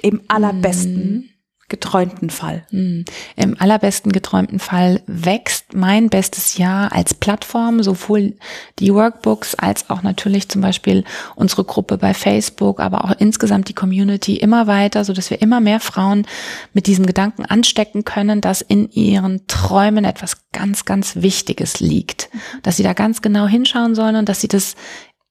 Im 0.02 0.20
allerbesten 0.28 1.12
mhm. 1.12 1.24
geträumten 1.68 2.30
Fall? 2.30 2.66
Mhm. 2.70 3.04
Im 3.37 3.61
allerbesten 3.61 4.12
geträumten 4.12 4.59
Fall 4.59 5.02
wächst 5.07 5.74
mein 5.74 6.09
bestes 6.09 6.59
Jahr 6.59 6.92
als 6.92 7.14
Plattform, 7.14 7.83
sowohl 7.83 8.37
die 8.78 8.92
Workbooks 8.92 9.54
als 9.54 9.90
auch 9.90 10.02
natürlich 10.02 10.48
zum 10.48 10.61
Beispiel 10.62 11.04
unsere 11.37 11.64
Gruppe 11.64 11.98
bei 11.98 12.14
Facebook, 12.14 12.80
aber 12.80 13.04
auch 13.04 13.12
insgesamt 13.18 13.68
die 13.68 13.74
Community 13.74 14.37
immer 14.37 14.66
weiter, 14.66 15.04
so 15.04 15.12
dass 15.12 15.30
wir 15.30 15.42
immer 15.42 15.61
mehr 15.61 15.80
Frauen 15.80 16.26
mit 16.72 16.87
diesem 16.87 17.07
Gedanken 17.07 17.44
anstecken 17.44 18.04
können, 18.04 18.40
dass 18.40 18.61
in 18.61 18.90
ihren 18.90 19.46
Träumen 19.46 20.04
etwas 20.04 20.50
ganz, 20.52 20.85
ganz 20.85 21.16
Wichtiges 21.16 21.80
liegt, 21.80 22.28
dass 22.62 22.76
sie 22.76 22.83
da 22.83 22.92
ganz 22.92 23.22
genau 23.22 23.46
hinschauen 23.46 23.94
sollen 23.94 24.16
und 24.16 24.28
dass 24.28 24.40
sie 24.40 24.48
das 24.48 24.76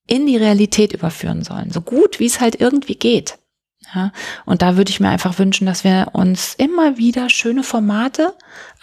in 0.08 0.26
die 0.26 0.38
Realität 0.38 0.94
überführen 0.94 1.44
sollen, 1.44 1.72
so 1.72 1.82
gut 1.82 2.20
wie 2.20 2.26
es 2.26 2.42
halt 2.42 2.60
irgendwie 2.60 2.96
geht. 2.96 3.38
Ja, 3.96 4.12
und 4.46 4.62
da 4.62 4.76
würde 4.76 4.90
ich 4.90 5.00
mir 5.00 5.10
einfach 5.10 5.38
wünschen, 5.38 5.66
dass 5.68 5.84
wir 5.84 6.10
uns 6.14 6.56
immer 6.56 6.98
wieder 6.98 7.30
schöne 7.30 7.64
Formate 7.64 8.34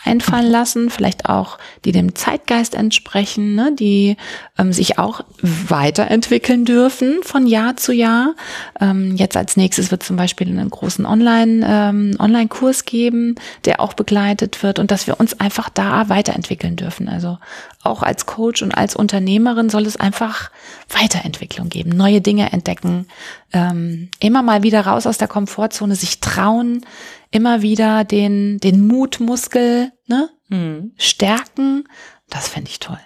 einfallen 0.04 0.50
lassen, 0.50 0.90
vielleicht 0.90 1.26
auch, 1.26 1.58
die 1.84 1.92
dem 1.92 2.14
Zeitgeist 2.14 2.74
entsprechen, 2.74 3.54
ne, 3.54 3.72
die 3.78 4.16
ähm, 4.58 4.72
sich 4.72 4.98
auch 4.98 5.22
weiterentwickeln 5.42 6.64
dürfen 6.64 7.18
von 7.22 7.46
Jahr 7.46 7.76
zu 7.76 7.92
Jahr. 7.92 8.34
Ähm, 8.80 9.16
jetzt 9.16 9.36
als 9.36 9.56
nächstes 9.56 9.90
wird 9.90 10.02
zum 10.02 10.16
Beispiel 10.16 10.48
einen 10.48 10.70
großen 10.70 11.04
Online, 11.04 11.66
ähm, 11.68 12.16
Online-Kurs 12.18 12.86
geben, 12.86 13.34
der 13.64 13.80
auch 13.80 13.92
begleitet 13.92 14.62
wird 14.62 14.78
und 14.78 14.90
dass 14.90 15.06
wir 15.06 15.20
uns 15.20 15.38
einfach 15.38 15.68
da 15.68 16.08
weiterentwickeln 16.08 16.76
dürfen. 16.76 17.08
Also 17.08 17.38
auch 17.82 18.02
als 18.02 18.26
Coach 18.26 18.62
und 18.62 18.72
als 18.72 18.96
Unternehmerin 18.96 19.70
soll 19.70 19.86
es 19.86 19.96
einfach 19.96 20.50
Weiterentwicklung 20.88 21.68
geben, 21.68 21.90
neue 21.90 22.20
Dinge 22.20 22.52
entdecken, 22.52 23.06
ähm, 23.52 24.08
immer 24.18 24.42
mal 24.42 24.62
wieder 24.62 24.86
raus 24.86 25.06
aus 25.06 25.18
der 25.18 25.28
Komfortzone, 25.28 25.94
sich 25.94 26.20
trauen, 26.20 26.84
immer 27.30 27.62
wieder 27.62 28.04
den, 28.04 28.58
den 28.58 28.86
Mutmuskel 28.86 29.92
ne, 30.06 30.30
mhm. 30.48 30.92
stärken. 30.96 31.88
Das 32.28 32.48
fände 32.48 32.70
ich 32.70 32.80
toll. 32.80 33.00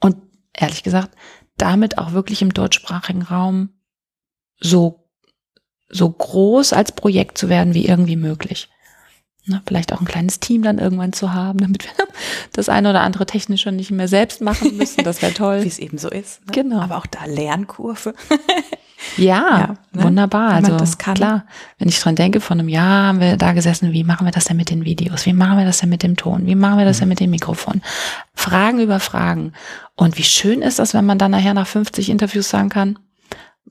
Und 0.00 0.16
ehrlich 0.52 0.82
gesagt, 0.82 1.16
damit 1.56 1.98
auch 1.98 2.12
wirklich 2.12 2.42
im 2.42 2.54
deutschsprachigen 2.54 3.22
Raum 3.22 3.70
so, 4.58 5.08
so 5.88 6.10
groß 6.10 6.72
als 6.72 6.92
Projekt 6.92 7.38
zu 7.38 7.48
werden 7.48 7.74
wie 7.74 7.86
irgendwie 7.86 8.16
möglich. 8.16 8.68
Ne, 9.50 9.60
vielleicht 9.66 9.92
auch 9.92 10.00
ein 10.00 10.06
kleines 10.06 10.38
Team 10.38 10.62
dann 10.62 10.78
irgendwann 10.78 11.12
zu 11.12 11.34
haben, 11.34 11.58
damit 11.60 11.84
wir 11.84 12.06
das 12.52 12.68
eine 12.68 12.90
oder 12.90 13.00
andere 13.00 13.26
technische 13.26 13.72
nicht 13.72 13.90
mehr 13.90 14.06
selbst 14.06 14.40
machen 14.40 14.76
müssen. 14.76 15.02
Das 15.02 15.22
wäre 15.22 15.34
toll. 15.34 15.64
Wie 15.64 15.68
es 15.68 15.80
eben 15.80 15.98
so 15.98 16.08
ist. 16.08 16.46
Ne? 16.46 16.52
Genau. 16.52 16.80
Aber 16.80 16.96
auch 16.96 17.06
da 17.06 17.24
Lernkurve. 17.26 18.14
Ja, 19.16 19.58
ja 19.58 19.76
ne? 19.92 20.04
wunderbar. 20.04 20.50
also 20.50 20.76
das 20.76 20.98
kann. 20.98 21.14
klar, 21.14 21.46
wenn 21.78 21.88
ich 21.88 21.98
dran 21.98 22.16
denke, 22.16 22.38
vor 22.38 22.54
einem 22.54 22.68
Jahr 22.68 23.06
haben 23.06 23.18
wir 23.18 23.38
da 23.38 23.54
gesessen, 23.54 23.94
wie 23.94 24.04
machen 24.04 24.26
wir 24.26 24.30
das 24.30 24.44
denn 24.44 24.58
mit 24.58 24.68
den 24.68 24.84
Videos? 24.84 25.24
Wie 25.24 25.32
machen 25.32 25.56
wir 25.56 25.64
das 25.64 25.78
denn 25.78 25.88
mit 25.88 26.02
dem 26.02 26.18
Ton? 26.18 26.44
Wie 26.44 26.54
machen 26.54 26.76
wir 26.76 26.84
das 26.84 26.98
denn 26.98 27.08
mit 27.08 27.18
dem 27.18 27.30
Mikrofon? 27.30 27.80
Fragen 28.34 28.78
über 28.78 29.00
Fragen. 29.00 29.54
Und 29.96 30.18
wie 30.18 30.22
schön 30.22 30.60
ist 30.60 30.78
das, 30.78 30.92
wenn 30.92 31.06
man 31.06 31.16
dann 31.16 31.30
nachher 31.30 31.54
nach 31.54 31.66
50 31.66 32.10
Interviews 32.10 32.50
sagen 32.50 32.68
kann, 32.68 32.98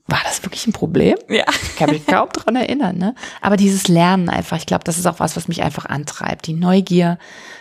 war 0.06 0.20
das 0.24 0.42
wirklich 0.42 0.66
ein 0.66 0.72
Problem? 0.72 1.16
Ja. 1.28 1.44
Ich 1.62 1.76
kann 1.76 1.90
mich 1.90 2.06
kaum 2.06 2.28
dran 2.30 2.56
erinnern, 2.56 2.98
ne? 2.98 3.14
Aber 3.40 3.56
dieses 3.56 3.88
Lernen 3.88 4.28
einfach, 4.28 4.56
ich 4.56 4.66
glaube, 4.66 4.84
das 4.84 4.98
ist 4.98 5.06
auch 5.06 5.20
was, 5.20 5.36
was 5.36 5.48
mich 5.48 5.62
einfach 5.62 5.86
antreibt. 5.86 6.46
Die 6.46 6.54
Neugier, 6.54 7.18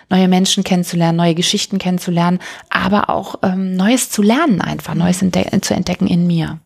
neue 0.09 0.27
Menschen 0.27 0.63
kennenzulernen, 0.63 1.17
neue 1.17 1.35
Geschichten 1.35 1.77
kennenzulernen, 1.77 2.39
aber 2.69 3.09
auch 3.09 3.35
ähm, 3.43 3.75
Neues 3.75 4.09
zu 4.09 4.21
lernen 4.21 4.61
einfach, 4.61 4.95
Neues 4.95 5.21
entde 5.21 5.45
zu 5.61 5.73
entdecken 5.73 6.07
in 6.07 6.27
mir. 6.27 6.59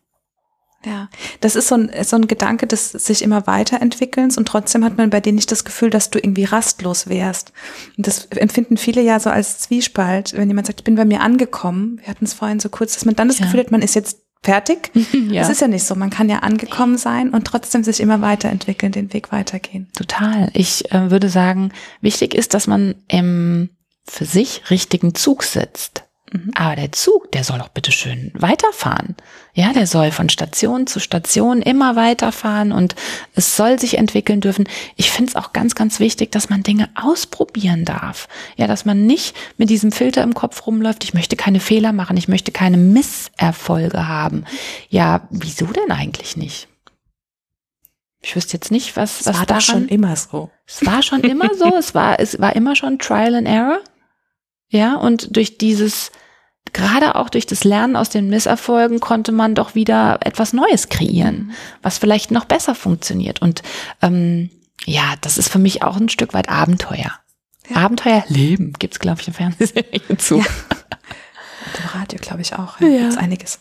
Ja, 0.86 1.08
das 1.40 1.56
ist 1.56 1.68
so 1.68 1.76
ein, 1.76 1.90
so 2.02 2.16
ein 2.16 2.28
Gedanke 2.28 2.66
des 2.66 2.92
sich 2.92 3.22
immer 3.22 3.46
weiterentwickelns 3.46 4.36
und 4.36 4.46
trotzdem 4.46 4.84
hat 4.84 4.98
man 4.98 5.08
bei 5.08 5.20
dir 5.20 5.32
nicht 5.32 5.50
das 5.50 5.64
Gefühl, 5.64 5.88
dass 5.88 6.10
du 6.10 6.18
irgendwie 6.18 6.44
rastlos 6.44 7.08
wärst. 7.08 7.52
Und 7.96 8.06
das 8.06 8.26
empfinden 8.26 8.76
viele 8.76 9.00
ja 9.00 9.18
so 9.18 9.30
als 9.30 9.60
Zwiespalt, 9.60 10.34
wenn 10.34 10.48
jemand 10.48 10.66
sagt, 10.66 10.80
ich 10.80 10.84
bin 10.84 10.96
bei 10.96 11.06
mir 11.06 11.22
angekommen. 11.22 12.00
Wir 12.00 12.08
hatten 12.08 12.26
es 12.26 12.34
vorhin 12.34 12.60
so 12.60 12.68
kurz, 12.68 12.94
dass 12.94 13.06
man 13.06 13.16
dann 13.16 13.28
das 13.28 13.38
ja. 13.38 13.46
Gefühl 13.46 13.60
hat, 13.60 13.70
man 13.70 13.80
ist 13.80 13.94
jetzt 13.94 14.23
fertig. 14.44 14.90
ja. 15.30 15.42
Das 15.42 15.50
ist 15.50 15.60
ja 15.60 15.68
nicht 15.68 15.84
so. 15.84 15.94
Man 15.94 16.10
kann 16.10 16.28
ja 16.28 16.38
angekommen 16.40 16.98
sein 16.98 17.30
und 17.30 17.46
trotzdem 17.46 17.82
sich 17.82 18.00
immer 18.00 18.20
weiterentwickeln, 18.20 18.92
den 18.92 19.12
Weg 19.12 19.32
weitergehen. 19.32 19.88
Total. 19.96 20.50
Ich 20.52 20.92
äh, 20.92 21.10
würde 21.10 21.28
sagen, 21.28 21.72
wichtig 22.00 22.34
ist, 22.34 22.54
dass 22.54 22.66
man 22.66 22.94
im 23.08 23.70
für 24.06 24.26
sich 24.26 24.70
richtigen 24.70 25.14
Zug 25.14 25.42
sitzt. 25.42 26.03
Mhm. 26.34 26.50
Aber 26.56 26.74
der 26.74 26.90
Zug, 26.90 27.30
der 27.30 27.44
soll 27.44 27.58
doch 27.58 27.68
bitte 27.68 27.92
schön 27.92 28.32
weiterfahren. 28.34 29.14
Ja, 29.52 29.72
der 29.72 29.86
soll 29.86 30.10
von 30.10 30.28
Station 30.28 30.88
zu 30.88 30.98
Station 30.98 31.62
immer 31.62 31.94
weiterfahren 31.94 32.72
und 32.72 32.96
es 33.36 33.56
soll 33.56 33.78
sich 33.78 33.98
entwickeln 33.98 34.40
dürfen. 34.40 34.68
Ich 34.96 35.12
finde 35.12 35.30
es 35.30 35.36
auch 35.36 35.52
ganz, 35.52 35.76
ganz 35.76 36.00
wichtig, 36.00 36.32
dass 36.32 36.50
man 36.50 36.64
Dinge 36.64 36.90
ausprobieren 36.96 37.84
darf. 37.84 38.26
Ja, 38.56 38.66
dass 38.66 38.84
man 38.84 39.06
nicht 39.06 39.36
mit 39.58 39.70
diesem 39.70 39.92
Filter 39.92 40.24
im 40.24 40.34
Kopf 40.34 40.66
rumläuft. 40.66 41.04
Ich 41.04 41.14
möchte 41.14 41.36
keine 41.36 41.60
Fehler 41.60 41.92
machen. 41.92 42.16
Ich 42.16 42.26
möchte 42.26 42.50
keine 42.50 42.78
Misserfolge 42.78 44.08
haben. 44.08 44.44
Ja, 44.88 45.28
wieso 45.30 45.66
denn 45.66 45.92
eigentlich 45.92 46.36
nicht? 46.36 46.66
Ich 48.22 48.34
wüsste 48.34 48.54
jetzt 48.54 48.72
nicht, 48.72 48.96
was, 48.96 49.20
es 49.20 49.26
was 49.26 49.38
war 49.38 49.46
daran, 49.46 49.60
schon 49.60 49.88
immer 49.88 50.16
so. 50.16 50.50
Es 50.66 50.84
war 50.84 51.02
schon 51.02 51.20
immer 51.20 51.50
so. 51.54 51.76
es 51.76 51.94
war, 51.94 52.18
es 52.18 52.40
war 52.40 52.56
immer 52.56 52.74
schon 52.74 52.98
Trial 52.98 53.36
and 53.36 53.46
Error. 53.46 53.78
Ja, 54.68 54.96
und 54.96 55.36
durch 55.36 55.58
dieses 55.58 56.10
gerade 56.72 57.14
auch 57.14 57.28
durch 57.28 57.46
das 57.46 57.64
Lernen 57.64 57.96
aus 57.96 58.08
den 58.08 58.28
Misserfolgen 58.28 59.00
konnte 59.00 59.32
man 59.32 59.54
doch 59.54 59.74
wieder 59.74 60.18
etwas 60.22 60.52
Neues 60.52 60.88
kreieren, 60.88 61.52
was 61.82 61.98
vielleicht 61.98 62.30
noch 62.30 62.44
besser 62.44 62.74
funktioniert. 62.74 63.42
Und 63.42 63.62
ähm, 64.02 64.50
ja, 64.84 65.14
das 65.20 65.38
ist 65.38 65.48
für 65.48 65.58
mich 65.58 65.82
auch 65.82 65.96
ein 65.96 66.08
Stück 66.08 66.34
weit 66.34 66.48
Abenteuer. 66.48 67.12
Ja. 67.68 67.76
Abenteuer 67.76 68.24
leben 68.28 68.74
gibt's 68.78 68.98
glaube 68.98 69.20
ich, 69.20 69.28
im 69.28 69.34
Fernsehen 69.34 70.18
zu. 70.18 70.44
Ja. 71.66 71.70
Und 71.72 71.80
im 71.80 72.00
Radio, 72.00 72.18
glaube 72.20 72.42
ich, 72.42 72.54
auch. 72.54 72.78
Ja, 72.78 72.88
ja. 72.88 72.98
Gibt's 72.98 73.16
einiges. 73.16 73.60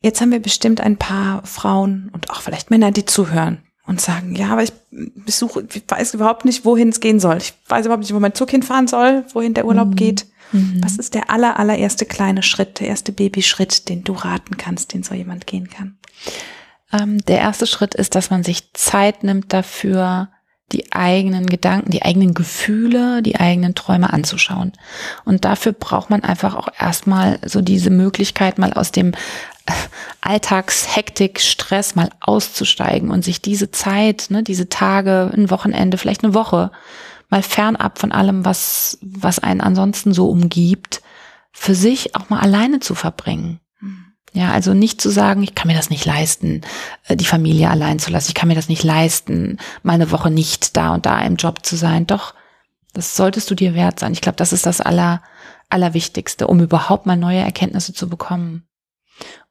Jetzt 0.00 0.20
haben 0.20 0.30
wir 0.30 0.40
bestimmt 0.40 0.80
ein 0.80 0.96
paar 0.96 1.44
Frauen 1.44 2.10
und 2.12 2.30
auch 2.30 2.40
vielleicht 2.40 2.70
Männer, 2.70 2.92
die 2.92 3.04
zuhören 3.04 3.62
und 3.86 4.00
sagen, 4.00 4.34
ja, 4.34 4.48
aber 4.48 4.62
ich 4.62 4.72
besuche, 4.90 5.66
ich 5.72 5.82
weiß 5.86 6.14
überhaupt 6.14 6.44
nicht, 6.44 6.64
wohin 6.64 6.88
es 6.88 7.00
gehen 7.00 7.20
soll. 7.20 7.36
Ich 7.38 7.54
weiß 7.68 7.86
überhaupt 7.86 8.02
nicht, 8.02 8.14
wo 8.14 8.20
mein 8.20 8.34
Zug 8.34 8.50
hinfahren 8.50 8.88
soll, 8.88 9.24
wohin 9.32 9.54
der 9.54 9.66
Urlaub 9.66 9.88
mhm. 9.88 9.96
geht. 9.96 10.26
Mhm. 10.52 10.80
Was 10.82 10.96
ist 10.96 11.14
der 11.14 11.30
aller, 11.30 11.58
allererste 11.58 12.06
kleine 12.06 12.42
Schritt, 12.42 12.80
der 12.80 12.88
erste 12.88 13.12
Babyschritt, 13.12 13.88
den 13.88 14.04
du 14.04 14.12
raten 14.12 14.56
kannst, 14.56 14.94
den 14.94 15.02
so 15.02 15.14
jemand 15.14 15.46
gehen 15.46 15.68
kann? 15.68 15.98
Ähm, 16.92 17.18
der 17.26 17.38
erste 17.38 17.66
Schritt 17.66 17.94
ist, 17.94 18.14
dass 18.14 18.30
man 18.30 18.44
sich 18.44 18.72
Zeit 18.72 19.24
nimmt 19.24 19.52
dafür, 19.52 20.28
die 20.72 20.92
eigenen 20.92 21.46
Gedanken, 21.46 21.92
die 21.92 22.02
eigenen 22.02 22.34
Gefühle, 22.34 23.22
die 23.22 23.36
eigenen 23.36 23.74
Träume 23.74 24.12
anzuschauen. 24.12 24.72
Und 25.24 25.44
dafür 25.44 25.72
braucht 25.72 26.10
man 26.10 26.24
einfach 26.24 26.56
auch 26.56 26.68
erstmal 26.78 27.38
so 27.44 27.60
diese 27.60 27.90
Möglichkeit, 27.90 28.58
mal 28.58 28.72
aus 28.72 28.90
dem 28.90 29.12
Alltagshektik, 30.20 31.40
Stress 31.40 31.94
mal 31.94 32.10
auszusteigen 32.20 33.10
und 33.10 33.24
sich 33.24 33.40
diese 33.40 33.70
Zeit, 33.70 34.26
ne, 34.30 34.42
diese 34.42 34.68
Tage, 34.68 35.30
ein 35.34 35.50
Wochenende, 35.50 35.98
vielleicht 35.98 36.24
eine 36.24 36.34
Woche 36.34 36.72
mal 37.28 37.42
fernab 37.42 37.98
von 37.98 38.12
allem, 38.12 38.44
was, 38.44 38.98
was 39.02 39.38
einen 39.38 39.60
ansonsten 39.60 40.12
so 40.12 40.28
umgibt, 40.28 41.02
für 41.52 41.74
sich 41.74 42.14
auch 42.14 42.28
mal 42.28 42.40
alleine 42.40 42.80
zu 42.80 42.94
verbringen. 42.94 43.60
Ja, 44.36 44.52
also 44.52 44.74
nicht 44.74 45.00
zu 45.00 45.08
sagen, 45.08 45.42
ich 45.42 45.54
kann 45.54 45.68
mir 45.68 45.76
das 45.76 45.88
nicht 45.88 46.04
leisten, 46.04 46.60
äh, 47.08 47.16
die 47.16 47.24
Familie 47.24 47.70
allein 47.70 47.98
zu 47.98 48.10
lassen. 48.10 48.28
Ich 48.28 48.34
kann 48.34 48.48
mir 48.48 48.54
das 48.54 48.68
nicht 48.68 48.84
leisten, 48.84 49.56
meine 49.82 50.10
Woche 50.10 50.30
nicht 50.30 50.76
da 50.76 50.92
und 50.92 51.06
da 51.06 51.18
im 51.22 51.36
Job 51.36 51.64
zu 51.64 51.74
sein. 51.74 52.06
Doch, 52.06 52.34
das 52.92 53.16
solltest 53.16 53.50
du 53.50 53.54
dir 53.54 53.74
wert 53.74 53.98
sein. 53.98 54.12
Ich 54.12 54.20
glaube, 54.20 54.36
das 54.36 54.52
ist 54.52 54.66
das 54.66 54.82
Aller, 54.82 55.22
Allerwichtigste, 55.70 56.48
um 56.48 56.60
überhaupt 56.60 57.06
mal 57.06 57.16
neue 57.16 57.38
Erkenntnisse 57.38 57.94
zu 57.94 58.10
bekommen. 58.10 58.68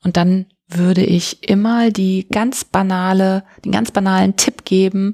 Und 0.04 0.18
dann 0.18 0.46
würde 0.68 1.04
ich 1.04 1.50
immer 1.50 1.90
die 1.90 2.28
ganz 2.32 2.64
banale, 2.64 3.44
den 3.64 3.72
ganz 3.72 3.90
banalen 3.90 4.36
Tipp 4.36 4.66
geben, 4.66 5.14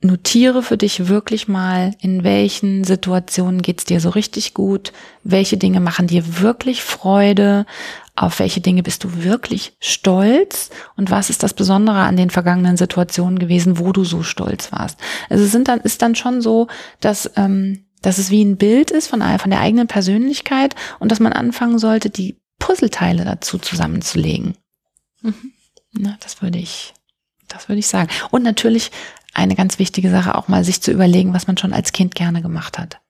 notiere 0.00 0.62
für 0.62 0.76
dich 0.76 1.08
wirklich 1.08 1.48
mal, 1.48 1.92
in 2.00 2.22
welchen 2.22 2.84
Situationen 2.84 3.62
geht's 3.62 3.84
dir 3.84 4.00
so 4.00 4.10
richtig 4.10 4.54
gut, 4.54 4.92
welche 5.24 5.56
Dinge 5.56 5.80
machen 5.80 6.06
dir 6.06 6.40
wirklich 6.40 6.82
Freude, 6.82 7.66
auf 8.14 8.38
welche 8.38 8.60
Dinge 8.60 8.82
bist 8.82 9.02
du 9.04 9.24
wirklich 9.24 9.76
stolz 9.80 10.70
und 10.96 11.10
was 11.10 11.30
ist 11.30 11.42
das 11.42 11.54
Besondere 11.54 11.98
an 11.98 12.16
den 12.16 12.30
vergangenen 12.30 12.76
Situationen 12.76 13.38
gewesen, 13.38 13.78
wo 13.78 13.92
du 13.92 14.04
so 14.04 14.22
stolz 14.22 14.70
warst. 14.72 14.98
Also 15.28 15.44
es 15.44 15.52
sind 15.52 15.68
dann, 15.68 15.80
ist 15.80 16.02
dann 16.02 16.14
schon 16.14 16.42
so, 16.42 16.68
dass, 17.00 17.30
ähm, 17.36 17.84
dass 18.02 18.18
es 18.18 18.30
wie 18.30 18.44
ein 18.44 18.56
Bild 18.56 18.92
ist 18.92 19.08
von, 19.08 19.20
von 19.38 19.50
der 19.50 19.60
eigenen 19.60 19.88
Persönlichkeit 19.88 20.76
und 21.00 21.10
dass 21.10 21.20
man 21.20 21.32
anfangen 21.32 21.78
sollte, 21.78 22.10
die 22.10 22.38
Puzzleteile 22.60 23.24
dazu 23.24 23.58
zusammenzulegen. 23.58 24.56
Mhm. 25.22 25.52
Na, 25.92 26.16
das 26.20 26.42
würde 26.42 26.58
ich, 26.58 26.94
das 27.48 27.68
würde 27.68 27.78
ich 27.80 27.86
sagen. 27.86 28.10
Und 28.30 28.42
natürlich 28.42 28.90
eine 29.38 29.54
ganz 29.54 29.78
wichtige 29.78 30.10
Sache 30.10 30.34
auch 30.34 30.48
mal 30.48 30.64
sich 30.64 30.82
zu 30.82 30.92
überlegen, 30.92 31.32
was 31.32 31.46
man 31.46 31.56
schon 31.56 31.72
als 31.72 31.92
Kind 31.92 32.14
gerne 32.14 32.42
gemacht 32.42 32.78
hat. 32.78 33.00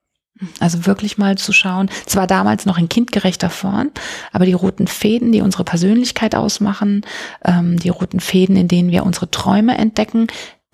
Also 0.59 0.85
wirklich 0.85 1.17
mal 1.17 1.37
zu 1.37 1.51
schauen, 1.51 1.89
zwar 2.05 2.25
damals 2.25 2.65
noch 2.65 2.77
in 2.77 2.87
kindgerechter 2.87 3.49
Form, 3.49 3.91
aber 4.31 4.45
die 4.45 4.53
roten 4.53 4.87
Fäden, 4.87 5.33
die 5.33 5.41
unsere 5.41 5.65
Persönlichkeit 5.65 6.33
ausmachen, 6.33 7.05
ähm, 7.43 7.77
die 7.77 7.89
roten 7.89 8.21
Fäden, 8.21 8.55
in 8.55 8.69
denen 8.69 8.91
wir 8.91 9.03
unsere 9.03 9.29
Träume 9.29 9.77
entdecken, 9.77 10.27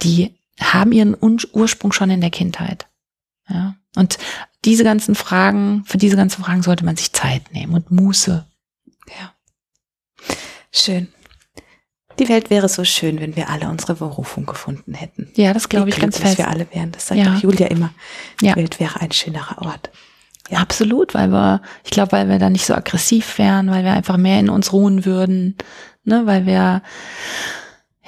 die 0.04 0.36
haben 0.62 0.92
ihren 0.92 1.18
Ursprung 1.20 1.92
schon 1.94 2.12
in 2.12 2.22
der 2.22 2.30
Kindheit. 2.30 2.86
Ja. 3.50 3.76
Und 3.96 4.20
diese 4.66 4.84
ganzen 4.84 5.16
Fragen, 5.16 5.84
für 5.86 5.98
diese 5.98 6.16
ganzen 6.16 6.44
Fragen 6.44 6.62
sollte 6.62 6.86
man 6.86 6.96
sich 6.96 7.14
Zeit 7.14 7.52
nehmen 7.52 7.74
und 7.74 7.92
Muße. 7.92 8.46
Ja. 9.08 9.34
Schön. 10.72 11.08
Die 12.20 12.30
Welt 12.30 12.50
wäre 12.50 12.70
so 12.70 12.84
schön, 12.84 13.20
wenn 13.20 13.36
wir 13.36 13.50
alle 13.50 13.68
unsere 13.68 13.96
Berufung 13.96 14.46
gefunden 14.46 14.94
hätten. 14.94 15.30
Ja, 15.36 15.54
das 15.54 15.70
glaube 15.70 15.90
ich 15.90 16.00
ganz 16.00 16.18
fest. 16.18 16.38
wir 16.38 16.48
alle 16.48 16.68
wären. 16.72 16.92
Das 16.92 17.08
sagt 17.08 17.20
ja. 17.20 17.34
auch 17.34 17.40
Julia 17.40 17.68
immer. 17.68 17.92
Die 18.42 18.46
ja. 18.46 18.56
Welt 18.56 18.80
wäre 18.80 19.02
ein 19.02 19.12
schönerer 19.12 19.62
Ort. 19.66 19.90
Ja. 20.50 20.60
Absolut, 20.60 21.14
weil 21.14 21.30
wir, 21.30 21.62
ich 21.84 21.92
glaube, 21.92 22.14
weil 22.14 22.30
wir 22.30 22.40
da 22.40 22.50
nicht 22.50 22.66
so 22.66 22.74
aggressiv 22.74 23.38
wären, 23.38 23.70
weil 23.72 23.84
wir 23.84 23.94
einfach 23.94 24.18
mehr 24.18 24.40
in 24.40 24.50
uns 24.50 24.72
ruhen 24.72 25.06
würden, 25.06 25.56
ne, 26.04 26.26
weil 26.26 26.46
wir 26.46 26.84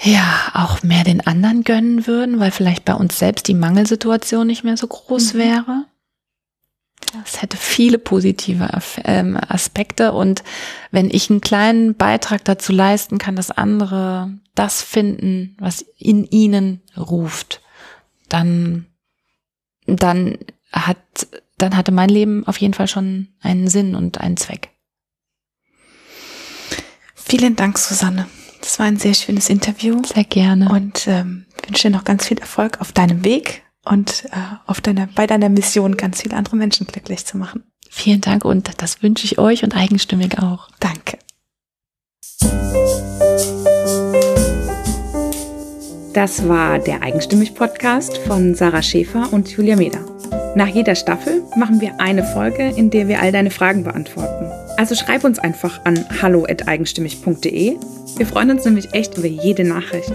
ja 0.04 0.52
auch 0.54 0.84
mehr 0.84 1.04
den 1.04 1.26
anderen 1.26 1.63
gönnen 1.63 2.06
würden, 2.06 2.39
weil 2.39 2.52
vielleicht 2.52 2.86
bei 2.86 2.93
uns 2.93 3.17
selbst 3.17 3.48
die 3.48 3.56
Mangelsituation 3.56 4.46
nicht 4.46 4.63
mehr 4.63 4.78
so 4.78 4.88
groß 4.88 5.34
mhm. 5.34 5.38
wäre. 5.39 5.86
Es 7.26 7.42
hätte 7.42 7.58
viele 7.58 8.00
positive 8.00 8.68
ähm, 9.04 9.38
Aspekte 9.48 10.12
und 10.12 10.44
wenn 10.92 11.10
ich 11.10 11.30
einen 11.30 11.42
kleinen 11.42 11.96
Beitrag 11.96 12.44
dazu 12.44 12.74
leisten 12.74 13.18
kann, 13.18 13.36
dass 13.36 13.52
andere 13.52 14.32
das 14.56 14.82
finden, 14.82 15.56
was 15.60 15.86
in 15.98 16.26
ihnen 16.26 16.82
ruft, 16.98 17.62
dann, 18.30 18.88
dann 19.86 20.38
hat, 20.72 20.98
dann 21.58 21.78
hatte 21.78 21.92
mein 21.92 22.10
Leben 22.10 22.46
auf 22.46 22.58
jeden 22.58 22.74
Fall 22.74 22.88
schon 22.88 23.30
einen 23.42 23.68
Sinn 23.68 23.96
und 23.96 24.20
einen 24.20 24.38
Zweck. 24.38 24.70
Vielen 27.16 27.56
Dank, 27.56 27.78
Susanne. 27.78 28.28
Das 28.62 28.80
war 28.80 28.86
ein 28.86 28.98
sehr 28.98 29.14
schönes 29.14 29.50
Interview. 29.50 30.02
Sehr 30.04 30.24
gerne. 30.24 30.70
Und 30.70 31.08
ähm, 31.08 31.46
wünsche 31.66 31.90
dir 31.90 31.96
noch 31.96 32.04
ganz 32.04 32.26
viel 32.26 32.40
Erfolg 32.40 32.82
auf 32.82 32.92
deinem 32.92 33.24
Weg 33.24 33.64
und 33.89 34.26
äh, 34.26 34.38
auf 34.65 34.82
deiner, 34.82 35.08
bei 35.08 35.28
deiner 35.28 35.50
Mission 35.50 35.97
ganz 35.97 36.21
viele 36.21 36.36
andere 36.36 36.56
Menschen 36.56 36.88
glücklich 36.88 37.26
zu 37.26 37.38
machen. 37.38 37.63
Vielen 37.89 38.21
Dank 38.21 38.45
und 38.45 38.82
das 38.82 39.02
wünsche 39.02 39.26
ich 39.26 39.39
euch 39.39 39.63
und 39.63 39.76
eigenstimmig 39.76 40.39
auch. 40.39 40.69
Danke. 40.80 41.17
Das 46.13 46.47
war 46.47 46.80
der 46.80 47.04
Eigenstimmig-Podcast 47.04 48.17
von 48.17 48.56
Sarah 48.56 48.82
Schäfer 48.82 49.32
und 49.32 49.50
Julia 49.50 49.76
Meder. 49.76 50.00
Nach 50.56 50.67
jeder 50.67 50.95
Staffel 50.95 51.43
machen 51.56 51.80
wir 51.80 52.00
eine 52.00 52.23
Folge, 52.23 52.73
in 52.76 52.89
der 52.89 53.08
wir 53.08 53.21
all 53.21 53.32
deine 53.32 53.52
Fragen 53.52 53.84
beantworten. 53.84 54.52
Also 54.78 54.95
schreib 54.95 55.23
uns 55.23 55.38
einfach 55.38 55.86
an 55.86 56.04
hallo.eigenstimmig.de. 56.21 57.78
Wir 58.17 58.26
freuen 58.26 58.50
uns 58.50 58.65
nämlich 58.65 58.93
echt 58.93 59.17
über 59.17 59.28
jede 59.28 59.63
Nachricht. 59.63 60.12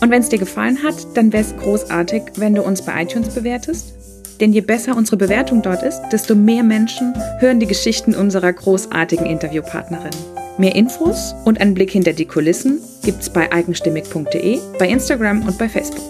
Und 0.00 0.10
wenn 0.10 0.22
es 0.22 0.28
dir 0.28 0.38
gefallen 0.38 0.82
hat, 0.82 0.94
dann 1.14 1.32
wäre 1.32 1.42
es 1.42 1.56
großartig, 1.56 2.22
wenn 2.36 2.54
du 2.54 2.62
uns 2.62 2.82
bei 2.82 3.02
iTunes 3.02 3.34
bewertest. 3.34 3.94
Denn 4.40 4.52
je 4.52 4.60
besser 4.60 4.96
unsere 4.96 5.16
Bewertung 5.16 5.62
dort 5.62 5.82
ist, 5.82 6.00
desto 6.12 6.34
mehr 6.34 6.62
Menschen 6.62 7.12
hören 7.40 7.58
die 7.58 7.66
Geschichten 7.66 8.14
unserer 8.14 8.52
großartigen 8.52 9.26
Interviewpartnerin. 9.26 10.10
Mehr 10.58 10.74
Infos 10.74 11.34
und 11.44 11.60
einen 11.60 11.74
Blick 11.74 11.90
hinter 11.90 12.12
die 12.12 12.26
Kulissen 12.26 12.80
gibt's 13.04 13.30
bei 13.30 13.50
eigenstimmig.de, 13.50 14.58
bei 14.78 14.88
Instagram 14.88 15.42
und 15.42 15.58
bei 15.58 15.68
Facebook. 15.68 16.04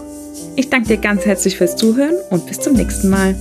Ich 0.57 0.71
danke 0.71 0.89
dir 0.89 0.97
ganz 0.99 1.25
herzlich 1.25 1.57
fürs 1.57 1.77
Zuhören 1.77 2.15
und 2.31 2.47
bis 2.47 2.61
zum 2.61 2.75
nächsten 2.75 3.09
Mal. 3.09 3.35